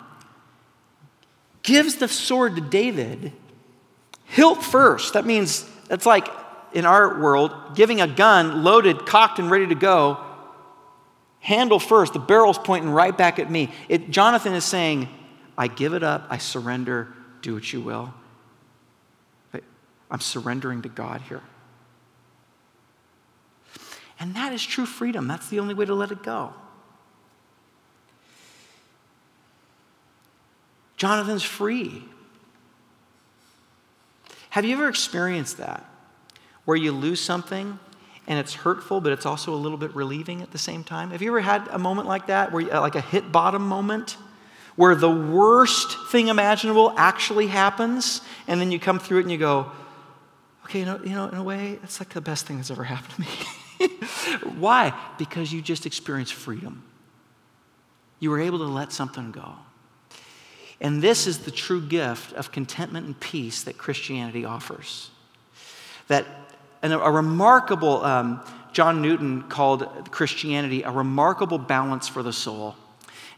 [1.63, 3.33] gives the sword to David,
[4.25, 5.15] hilt first.
[5.15, 6.29] That means that's like
[6.73, 10.19] in our world, giving a gun loaded, cocked, and ready to go,
[11.41, 13.73] handle first, the barrel's pointing right back at me.
[13.89, 15.09] It, Jonathan is saying,
[15.59, 18.13] I give it up, I surrender, do what you will.
[20.11, 21.43] I'm surrendering to God here.
[24.21, 25.27] And that is true freedom.
[25.27, 26.53] That's the only way to let it go.
[30.97, 32.05] Jonathan's free.
[34.51, 35.85] Have you ever experienced that?
[36.65, 37.79] Where you lose something
[38.27, 41.11] and it's hurtful, but it's also a little bit relieving at the same time?
[41.11, 44.17] Have you ever had a moment like that, where you, like a hit bottom moment?
[44.77, 49.39] Where the worst thing imaginable actually happens, and then you come through it and you
[49.39, 49.71] go,
[50.65, 52.85] okay, you know, you know in a way, it's like the best thing that's ever
[52.85, 53.27] happened
[53.79, 53.89] to me.
[54.59, 54.93] Why?
[55.19, 56.85] Because you just experienced freedom.
[58.21, 59.55] You were able to let something go.
[60.81, 65.11] And this is the true gift of contentment and peace that Christianity offers.
[66.09, 66.27] That
[66.83, 72.77] and a, a remarkable, um, John Newton called Christianity a remarkable balance for the soul.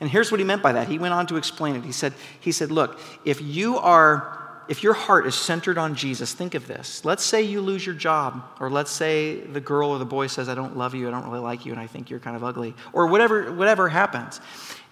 [0.00, 0.88] And here's what he meant by that.
[0.88, 1.84] He went on to explain it.
[1.84, 4.38] He said, he said Look, if you are
[4.68, 7.02] if your heart is centered on Jesus, think of this.
[7.04, 10.48] Let's say you lose your job, or let's say the girl or the boy says,
[10.48, 12.44] I don't love you, I don't really like you, and I think you're kind of
[12.44, 14.42] ugly, or whatever, whatever happens.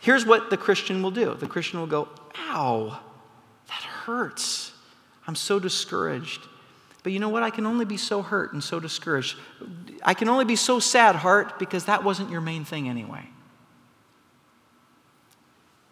[0.00, 2.08] Here's what the Christian will do the Christian will go,
[2.48, 2.98] Ow,
[3.68, 4.72] that hurts.
[5.26, 6.40] I'm so discouraged.
[7.02, 7.42] But you know what?
[7.42, 9.36] I can only be so hurt and so discouraged.
[10.02, 13.28] I can only be so sad, heart, because that wasn't your main thing anyway.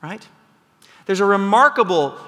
[0.05, 0.29] Right?
[1.07, 2.19] There's a remarkable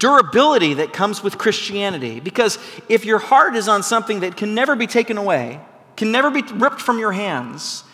[0.00, 2.18] durability that comes with Christianity.
[2.18, 2.58] Because
[2.88, 5.60] if your heart is on something that can never be taken away,
[5.96, 7.84] can never be ripped from your hands,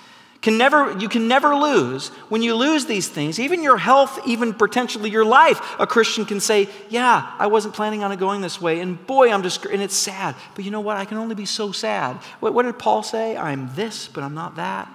[0.40, 2.08] can never, you can never lose.
[2.30, 6.40] When you lose these things, even your health, even potentially your life, a Christian can
[6.40, 8.80] say, Yeah, I wasn't planning on it going this way.
[8.80, 10.34] And boy, I'm just, and it's sad.
[10.54, 10.96] But you know what?
[10.96, 12.16] I can only be so sad.
[12.40, 13.36] What, what did Paul say?
[13.36, 14.90] I'm this, but I'm not that.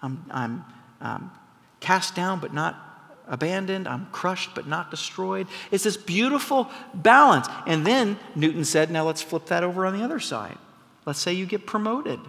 [0.00, 0.64] I'm, I'm
[1.02, 1.32] um,
[1.80, 2.87] cast down, but not
[3.28, 5.46] abandoned, I'm crushed but not destroyed.
[5.70, 7.46] It's this beautiful balance.
[7.66, 10.58] And then Newton said, now let's flip that over on the other side.
[11.06, 12.20] Let's say you get promoted.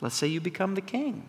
[0.00, 1.28] Let's say you become the king.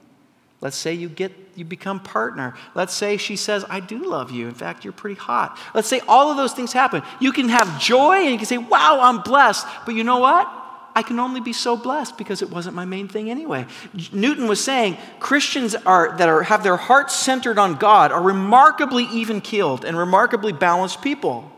[0.61, 2.55] Let's say you get you become partner.
[2.73, 4.47] Let's say she says, I do love you.
[4.47, 5.57] In fact, you're pretty hot.
[5.75, 7.03] Let's say all of those things happen.
[7.19, 9.67] You can have joy and you can say, Wow, I'm blessed.
[9.85, 10.62] But you know what?
[10.95, 13.65] I can only be so blessed because it wasn't my main thing anyway.
[14.11, 19.05] Newton was saying Christians are, that are, have their hearts centered on God are remarkably
[19.05, 21.51] even keeled and remarkably balanced people.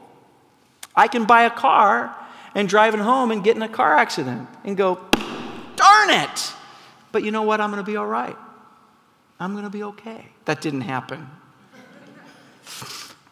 [0.95, 2.15] I can buy a car
[2.53, 4.99] and drive it home and get in a car accident and go,
[5.75, 6.53] darn it!
[7.11, 7.59] But you know what?
[7.59, 8.37] I'm going to be all right.
[9.37, 10.27] I'm going to be okay.
[10.45, 11.29] That didn't happen.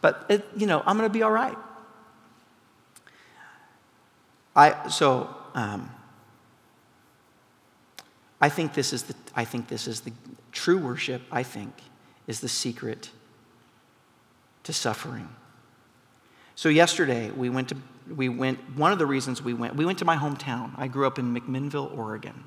[0.02, 1.58] But, it, you know, I'm going to be all right.
[4.54, 5.90] I, so um,
[8.44, 10.12] I think this is the, I think this is the
[10.52, 11.74] true worship, I think,
[12.28, 13.10] is the secret
[14.64, 15.30] to suffering.
[16.56, 17.78] So yesterday we went to
[18.14, 20.72] we went one of the reasons we went we went to my hometown.
[20.78, 22.44] I grew up in McMinnville, Oregon.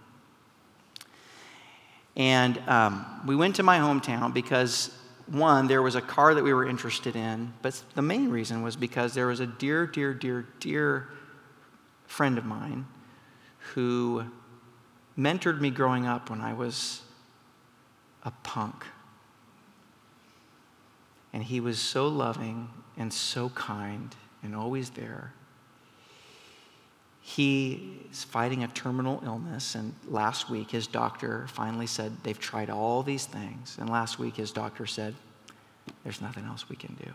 [2.15, 4.91] And um, we went to my hometown because
[5.27, 8.77] one, there was a car that we were interested in, but the main reason was
[8.77, 11.09] because there was a dear, dear, dear, dear
[12.07, 12.87] friend of mine
[13.75, 14.25] who
[15.19, 17.03] mentored me growing up when I was
[18.23, 18.85] a punk.
[21.33, 25.33] And he was so loving and so kind and always there.
[27.21, 32.71] He is fighting a terminal illness, and last week his doctor finally said they've tried
[32.71, 33.77] all these things.
[33.81, 35.15] And last week his doctor said,
[36.05, 37.11] There's nothing else we can do.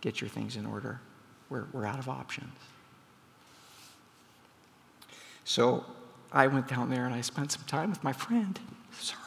[0.00, 1.00] Get your things in order.
[1.48, 2.52] We're, we're out of options.
[5.46, 5.84] So
[6.32, 8.58] I went down there and I spent some time with my friend.
[8.98, 9.22] Sorry.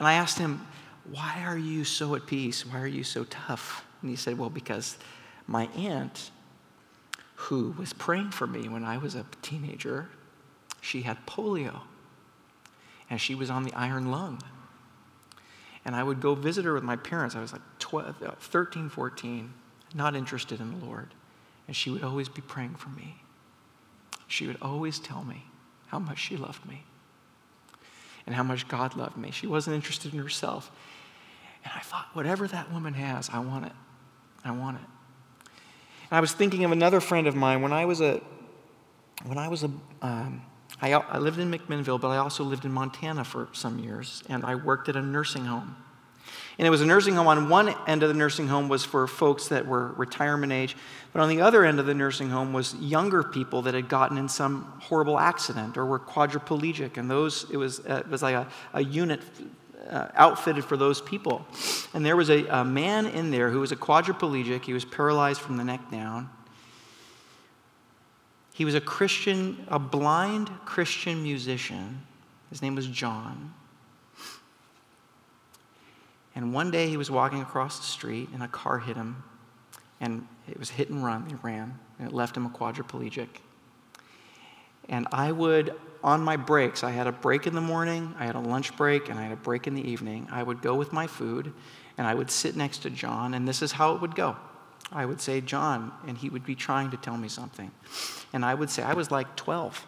[0.00, 0.66] And I asked him,
[1.08, 2.66] Why are you so at peace?
[2.66, 3.84] Why are you so tough?
[4.02, 4.98] And he said, Well, because
[5.46, 6.32] my aunt,
[7.36, 10.08] who was praying for me when I was a teenager,
[10.80, 11.82] she had polio.
[13.08, 14.42] And she was on the iron lung.
[15.84, 17.36] And I would go visit her with my parents.
[17.36, 19.54] I was like 12, uh, 13, 14,
[19.94, 21.14] not interested in the Lord.
[21.66, 23.16] And she would always be praying for me.
[24.26, 25.44] She would always tell me
[25.86, 26.84] how much she loved me
[28.26, 29.30] and how much God loved me.
[29.30, 30.70] She wasn't interested in herself.
[31.62, 33.72] And I thought, whatever that woman has, I want it.
[34.44, 34.86] I want it.
[36.10, 38.20] And I was thinking of another friend of mine when I was a,
[39.24, 39.70] when I was a,
[40.02, 40.42] um,
[40.82, 44.44] I, I lived in McMinnville, but I also lived in Montana for some years, and
[44.44, 45.76] I worked at a nursing home.
[46.58, 47.26] And it was a nursing home.
[47.26, 50.76] On one end of the nursing home was for folks that were retirement age,
[51.12, 54.18] but on the other end of the nursing home was younger people that had gotten
[54.18, 56.96] in some horrible accident or were quadriplegic.
[56.96, 59.20] And those, it was, uh, it was like a, a unit
[59.90, 61.46] uh, outfitted for those people.
[61.92, 64.64] And there was a, a man in there who was a quadriplegic.
[64.64, 66.30] He was paralyzed from the neck down.
[68.54, 72.02] He was a Christian, a blind Christian musician.
[72.50, 73.52] His name was John.
[76.34, 79.22] And one day he was walking across the street and a car hit him.
[80.00, 81.26] And it was hit and run.
[81.26, 81.78] He ran.
[81.98, 83.28] And it left him a quadriplegic.
[84.88, 88.34] And I would, on my breaks, I had a break in the morning, I had
[88.34, 90.28] a lunch break, and I had a break in the evening.
[90.30, 91.52] I would go with my food
[91.96, 94.36] and I would sit next to John, and this is how it would go.
[94.92, 97.70] I would say, John, and he would be trying to tell me something.
[98.32, 99.86] And I would say, I was like 12.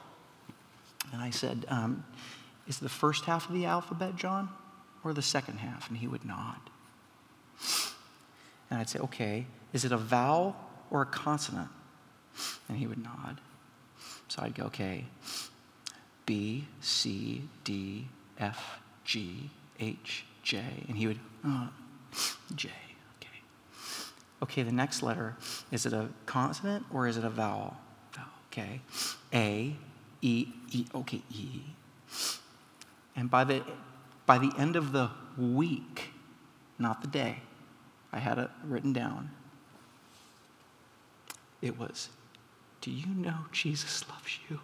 [1.13, 2.05] And I said, um,
[2.67, 4.49] Is the first half of the alphabet, John?
[5.07, 5.89] Or the second half?
[5.89, 6.59] And he would nod.
[8.71, 10.57] And I'd say, okay, is it a vowel
[10.91, 11.69] or a consonant?
[12.69, 13.41] And he would nod.
[14.29, 15.05] So I'd go, okay,
[16.27, 20.63] B, C, D, F, G, H, J.
[20.89, 21.69] And he would, oh,
[22.55, 22.71] J.
[23.19, 23.41] Okay.
[24.43, 25.37] Okay, the next letter,
[25.71, 27.77] is it a consonant or is it a vowel?
[28.13, 28.81] Vowel, okay.
[29.33, 29.77] A,
[30.21, 31.63] E, E, okay, E.
[33.15, 33.63] And by the,
[34.27, 36.11] by the end of the week,
[36.79, 37.43] not the day,
[38.13, 39.31] I had it written down.
[41.63, 42.11] It was,
[42.81, 44.61] Do you know Jesus loves you?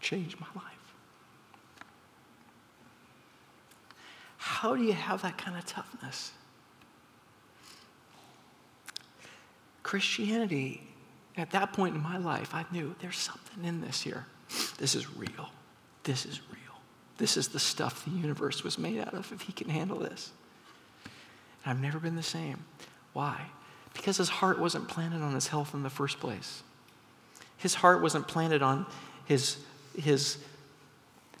[0.00, 0.64] Changed my life.
[4.36, 6.32] How do you have that kind of toughness?
[9.82, 10.89] Christianity,
[11.40, 14.26] at that point in my life, I knew there's something in this here.
[14.78, 15.50] This is real.
[16.04, 16.58] This is real.
[17.18, 20.30] This is the stuff the universe was made out of if he can handle this.
[21.64, 22.64] And I've never been the same.
[23.12, 23.40] Why?
[23.94, 26.62] Because his heart wasn't planted on his health in the first place.
[27.58, 28.86] His heart wasn't planted on
[29.26, 29.58] his,
[29.96, 30.38] his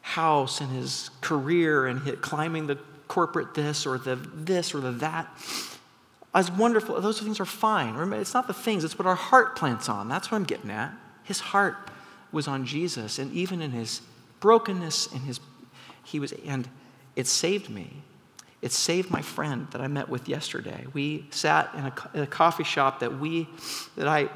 [0.02, 2.78] house and his career and his climbing the
[3.08, 5.28] corporate this or the this or the that.
[6.32, 8.12] As wonderful, those things are fine.
[8.12, 10.08] It's not the things, it's what our heart plants on.
[10.08, 10.92] That's what I'm getting at.
[11.24, 11.76] His heart
[12.32, 14.00] was on Jesus, and even in his
[14.38, 15.40] brokenness and his
[16.04, 16.68] he was and
[17.16, 18.02] it saved me.
[18.62, 20.86] It saved my friend that I met with yesterday.
[20.92, 23.48] We sat in a, in a coffee shop that we
[23.96, 24.28] that I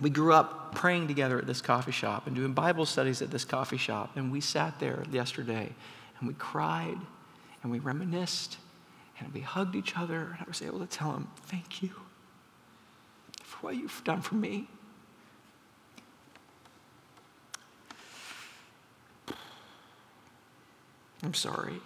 [0.00, 3.44] we grew up praying together at this coffee shop and doing Bible studies at this
[3.44, 4.16] coffee shop.
[4.16, 5.70] And we sat there yesterday
[6.18, 6.98] and we cried
[7.62, 8.58] and we reminisced
[9.18, 10.20] and we hugged each other.
[10.20, 11.90] And I was able to tell him, Thank you
[13.42, 14.68] for what you've done for me.
[21.22, 21.80] I'm sorry.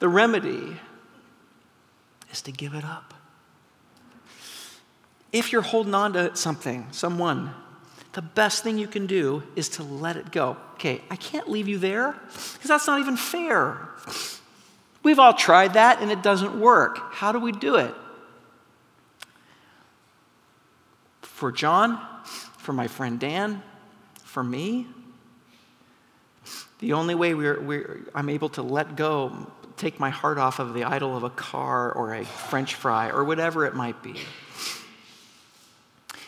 [0.00, 0.76] The remedy
[2.32, 3.14] is to give it up.
[5.32, 7.54] If you're holding on to something, someone,
[8.12, 10.56] the best thing you can do is to let it go.
[10.74, 12.12] Okay, I can't leave you there
[12.54, 13.78] because that's not even fair.
[15.02, 16.98] We've all tried that and it doesn't work.
[17.12, 17.94] How do we do it?
[21.22, 21.98] For John,
[22.58, 23.62] for my friend Dan,
[24.24, 24.86] for me.
[26.80, 30.74] The only way we're, we're, I'm able to let go, take my heart off of
[30.74, 34.16] the idol of a car or a french fry or whatever it might be,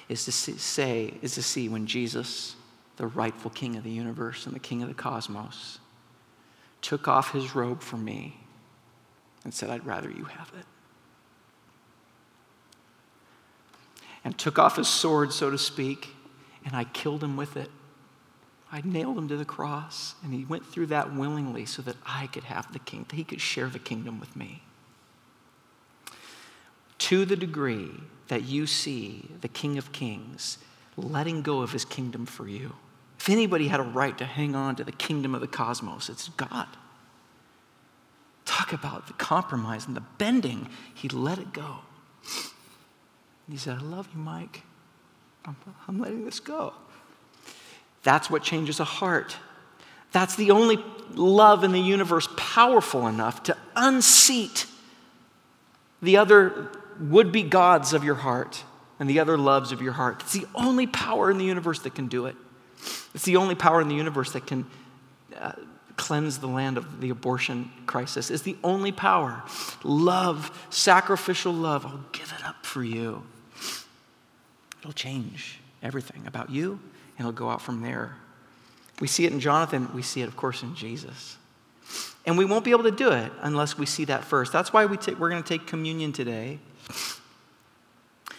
[0.09, 2.57] is to say, is to see when Jesus,
[2.97, 5.79] the rightful king of the universe and the king of the cosmos,
[6.81, 8.37] took off his robe for me
[9.45, 10.67] and said, I'd rather you have it.
[14.25, 16.09] and took off his sword, so to speak,
[16.65, 17.71] and I killed him with it.
[18.71, 22.29] I nailed him to the cross, and he went through that willingly so that I
[22.29, 24.63] could have the king, that he could share the kingdom with me.
[27.03, 27.91] To the degree
[28.29, 30.59] that you see the King of Kings
[30.97, 32.75] letting go of his kingdom for you,
[33.19, 36.29] if anybody had a right to hang on to the kingdom of the cosmos, it's
[36.29, 36.69] God.
[38.45, 40.69] Talk about the compromise and the bending.
[40.95, 41.79] He let it go.
[43.51, 44.63] He said, I love you, Mike.
[45.45, 45.57] I'm,
[45.89, 46.73] I'm letting this go.
[48.05, 49.37] That's what changes a heart.
[50.13, 50.79] That's the only
[51.15, 54.67] love in the universe powerful enough to unseat
[56.01, 56.71] the other
[57.01, 58.65] would be gods of your heart
[58.99, 60.23] and the other loves of your heart.
[60.23, 62.37] It's the only power in the universe that can do it.
[63.15, 64.67] It's the only power in the universe that can
[65.39, 65.53] uh,
[65.97, 68.31] cleanse the land of the abortion crisis.
[68.31, 69.43] It's the only power.
[69.83, 71.85] Love, sacrificial love.
[71.87, 73.23] I'll give it up for you.
[74.81, 76.81] It'll change everything about you,
[77.17, 78.17] and it'll go out from there.
[79.01, 81.37] We see it in Jonathan, we see it, of course, in Jesus.
[82.25, 84.53] And we won't be able to do it unless we see that first.
[84.53, 86.61] That's why we take, we're going to take communion today.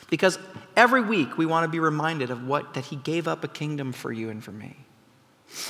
[0.10, 0.38] Because
[0.76, 3.93] every week we want to be reminded of what that he gave up a kingdom
[3.93, 4.78] for you and for me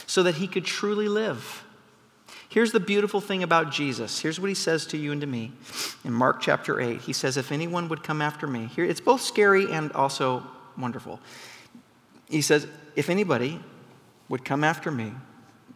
[0.08, 1.64] so that he could truly live.
[2.50, 4.20] Here's the beautiful thing about Jesus.
[4.20, 5.52] Here's what he says to you and to me
[6.04, 7.02] in Mark chapter 8.
[7.02, 10.44] He says, If anyone would come after me, here it's both scary and also
[10.78, 11.20] wonderful.
[12.30, 13.60] He says, If anybody
[14.30, 15.14] would come after me,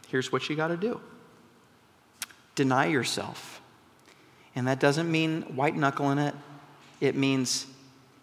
[0.08, 1.02] here's what you got to do
[2.54, 3.62] deny yourself.
[4.56, 6.34] And that doesn't mean white knuckling it,
[7.00, 7.68] it means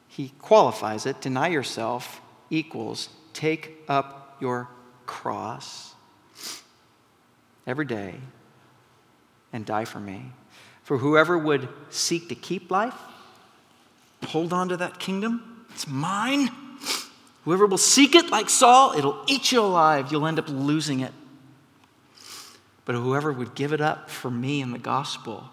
[0.08, 1.20] he qualifies it.
[1.20, 2.20] Deny yourself
[2.50, 4.68] equals take up your
[5.06, 5.94] cross
[7.66, 8.14] every day
[9.52, 10.32] and die for me.
[10.82, 12.94] For whoever would seek to keep life,
[14.26, 16.50] hold on to that kingdom, it's mine
[17.44, 20.10] Whoever will seek it like Saul, it'll eat you alive.
[20.10, 21.12] You'll end up losing it.
[22.86, 25.50] But whoever would give it up for me and the gospel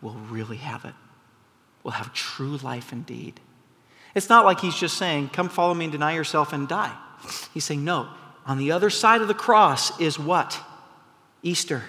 [0.00, 0.94] will really have it,
[1.82, 3.40] will have true life indeed.
[4.14, 6.94] It's not like he's just saying, Come follow me and deny yourself and die.
[7.54, 8.08] He's saying, No,
[8.46, 10.58] on the other side of the cross is what?
[11.42, 11.82] Easter,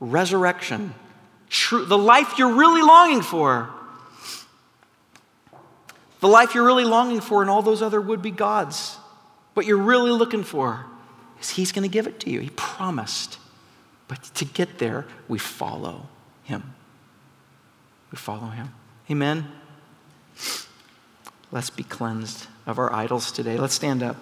[0.00, 0.94] resurrection,
[1.48, 3.70] true, the life you're really longing for.
[6.20, 8.96] The life you're really longing for and all those other would be gods.
[9.54, 10.86] What you're really looking for
[11.40, 12.40] is He's going to give it to you.
[12.40, 13.38] He promised.
[14.08, 16.06] But to get there, we follow
[16.44, 16.74] Him.
[18.10, 18.72] We follow Him.
[19.12, 19.46] Amen.
[21.50, 23.58] Let's be cleansed of our idols today.
[23.58, 24.16] Let's stand up.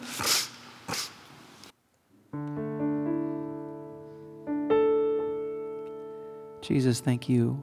[6.61, 7.63] Jesus, thank you.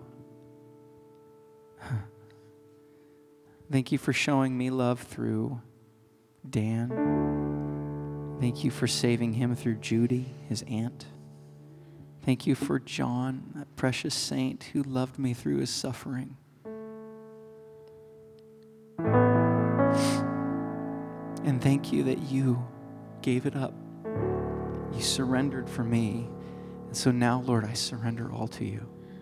[3.70, 5.60] Thank you for showing me love through
[6.50, 8.38] Dan.
[8.40, 11.08] Thank you for saving him through Judy, his aunt.
[12.24, 16.38] Thank you for John, that precious saint who loved me through his suffering.
[21.48, 22.62] And thank you that you
[23.22, 23.74] gave it up.
[24.94, 26.28] You surrendered for me.
[26.88, 28.86] And so now, Lord, I surrender all to you.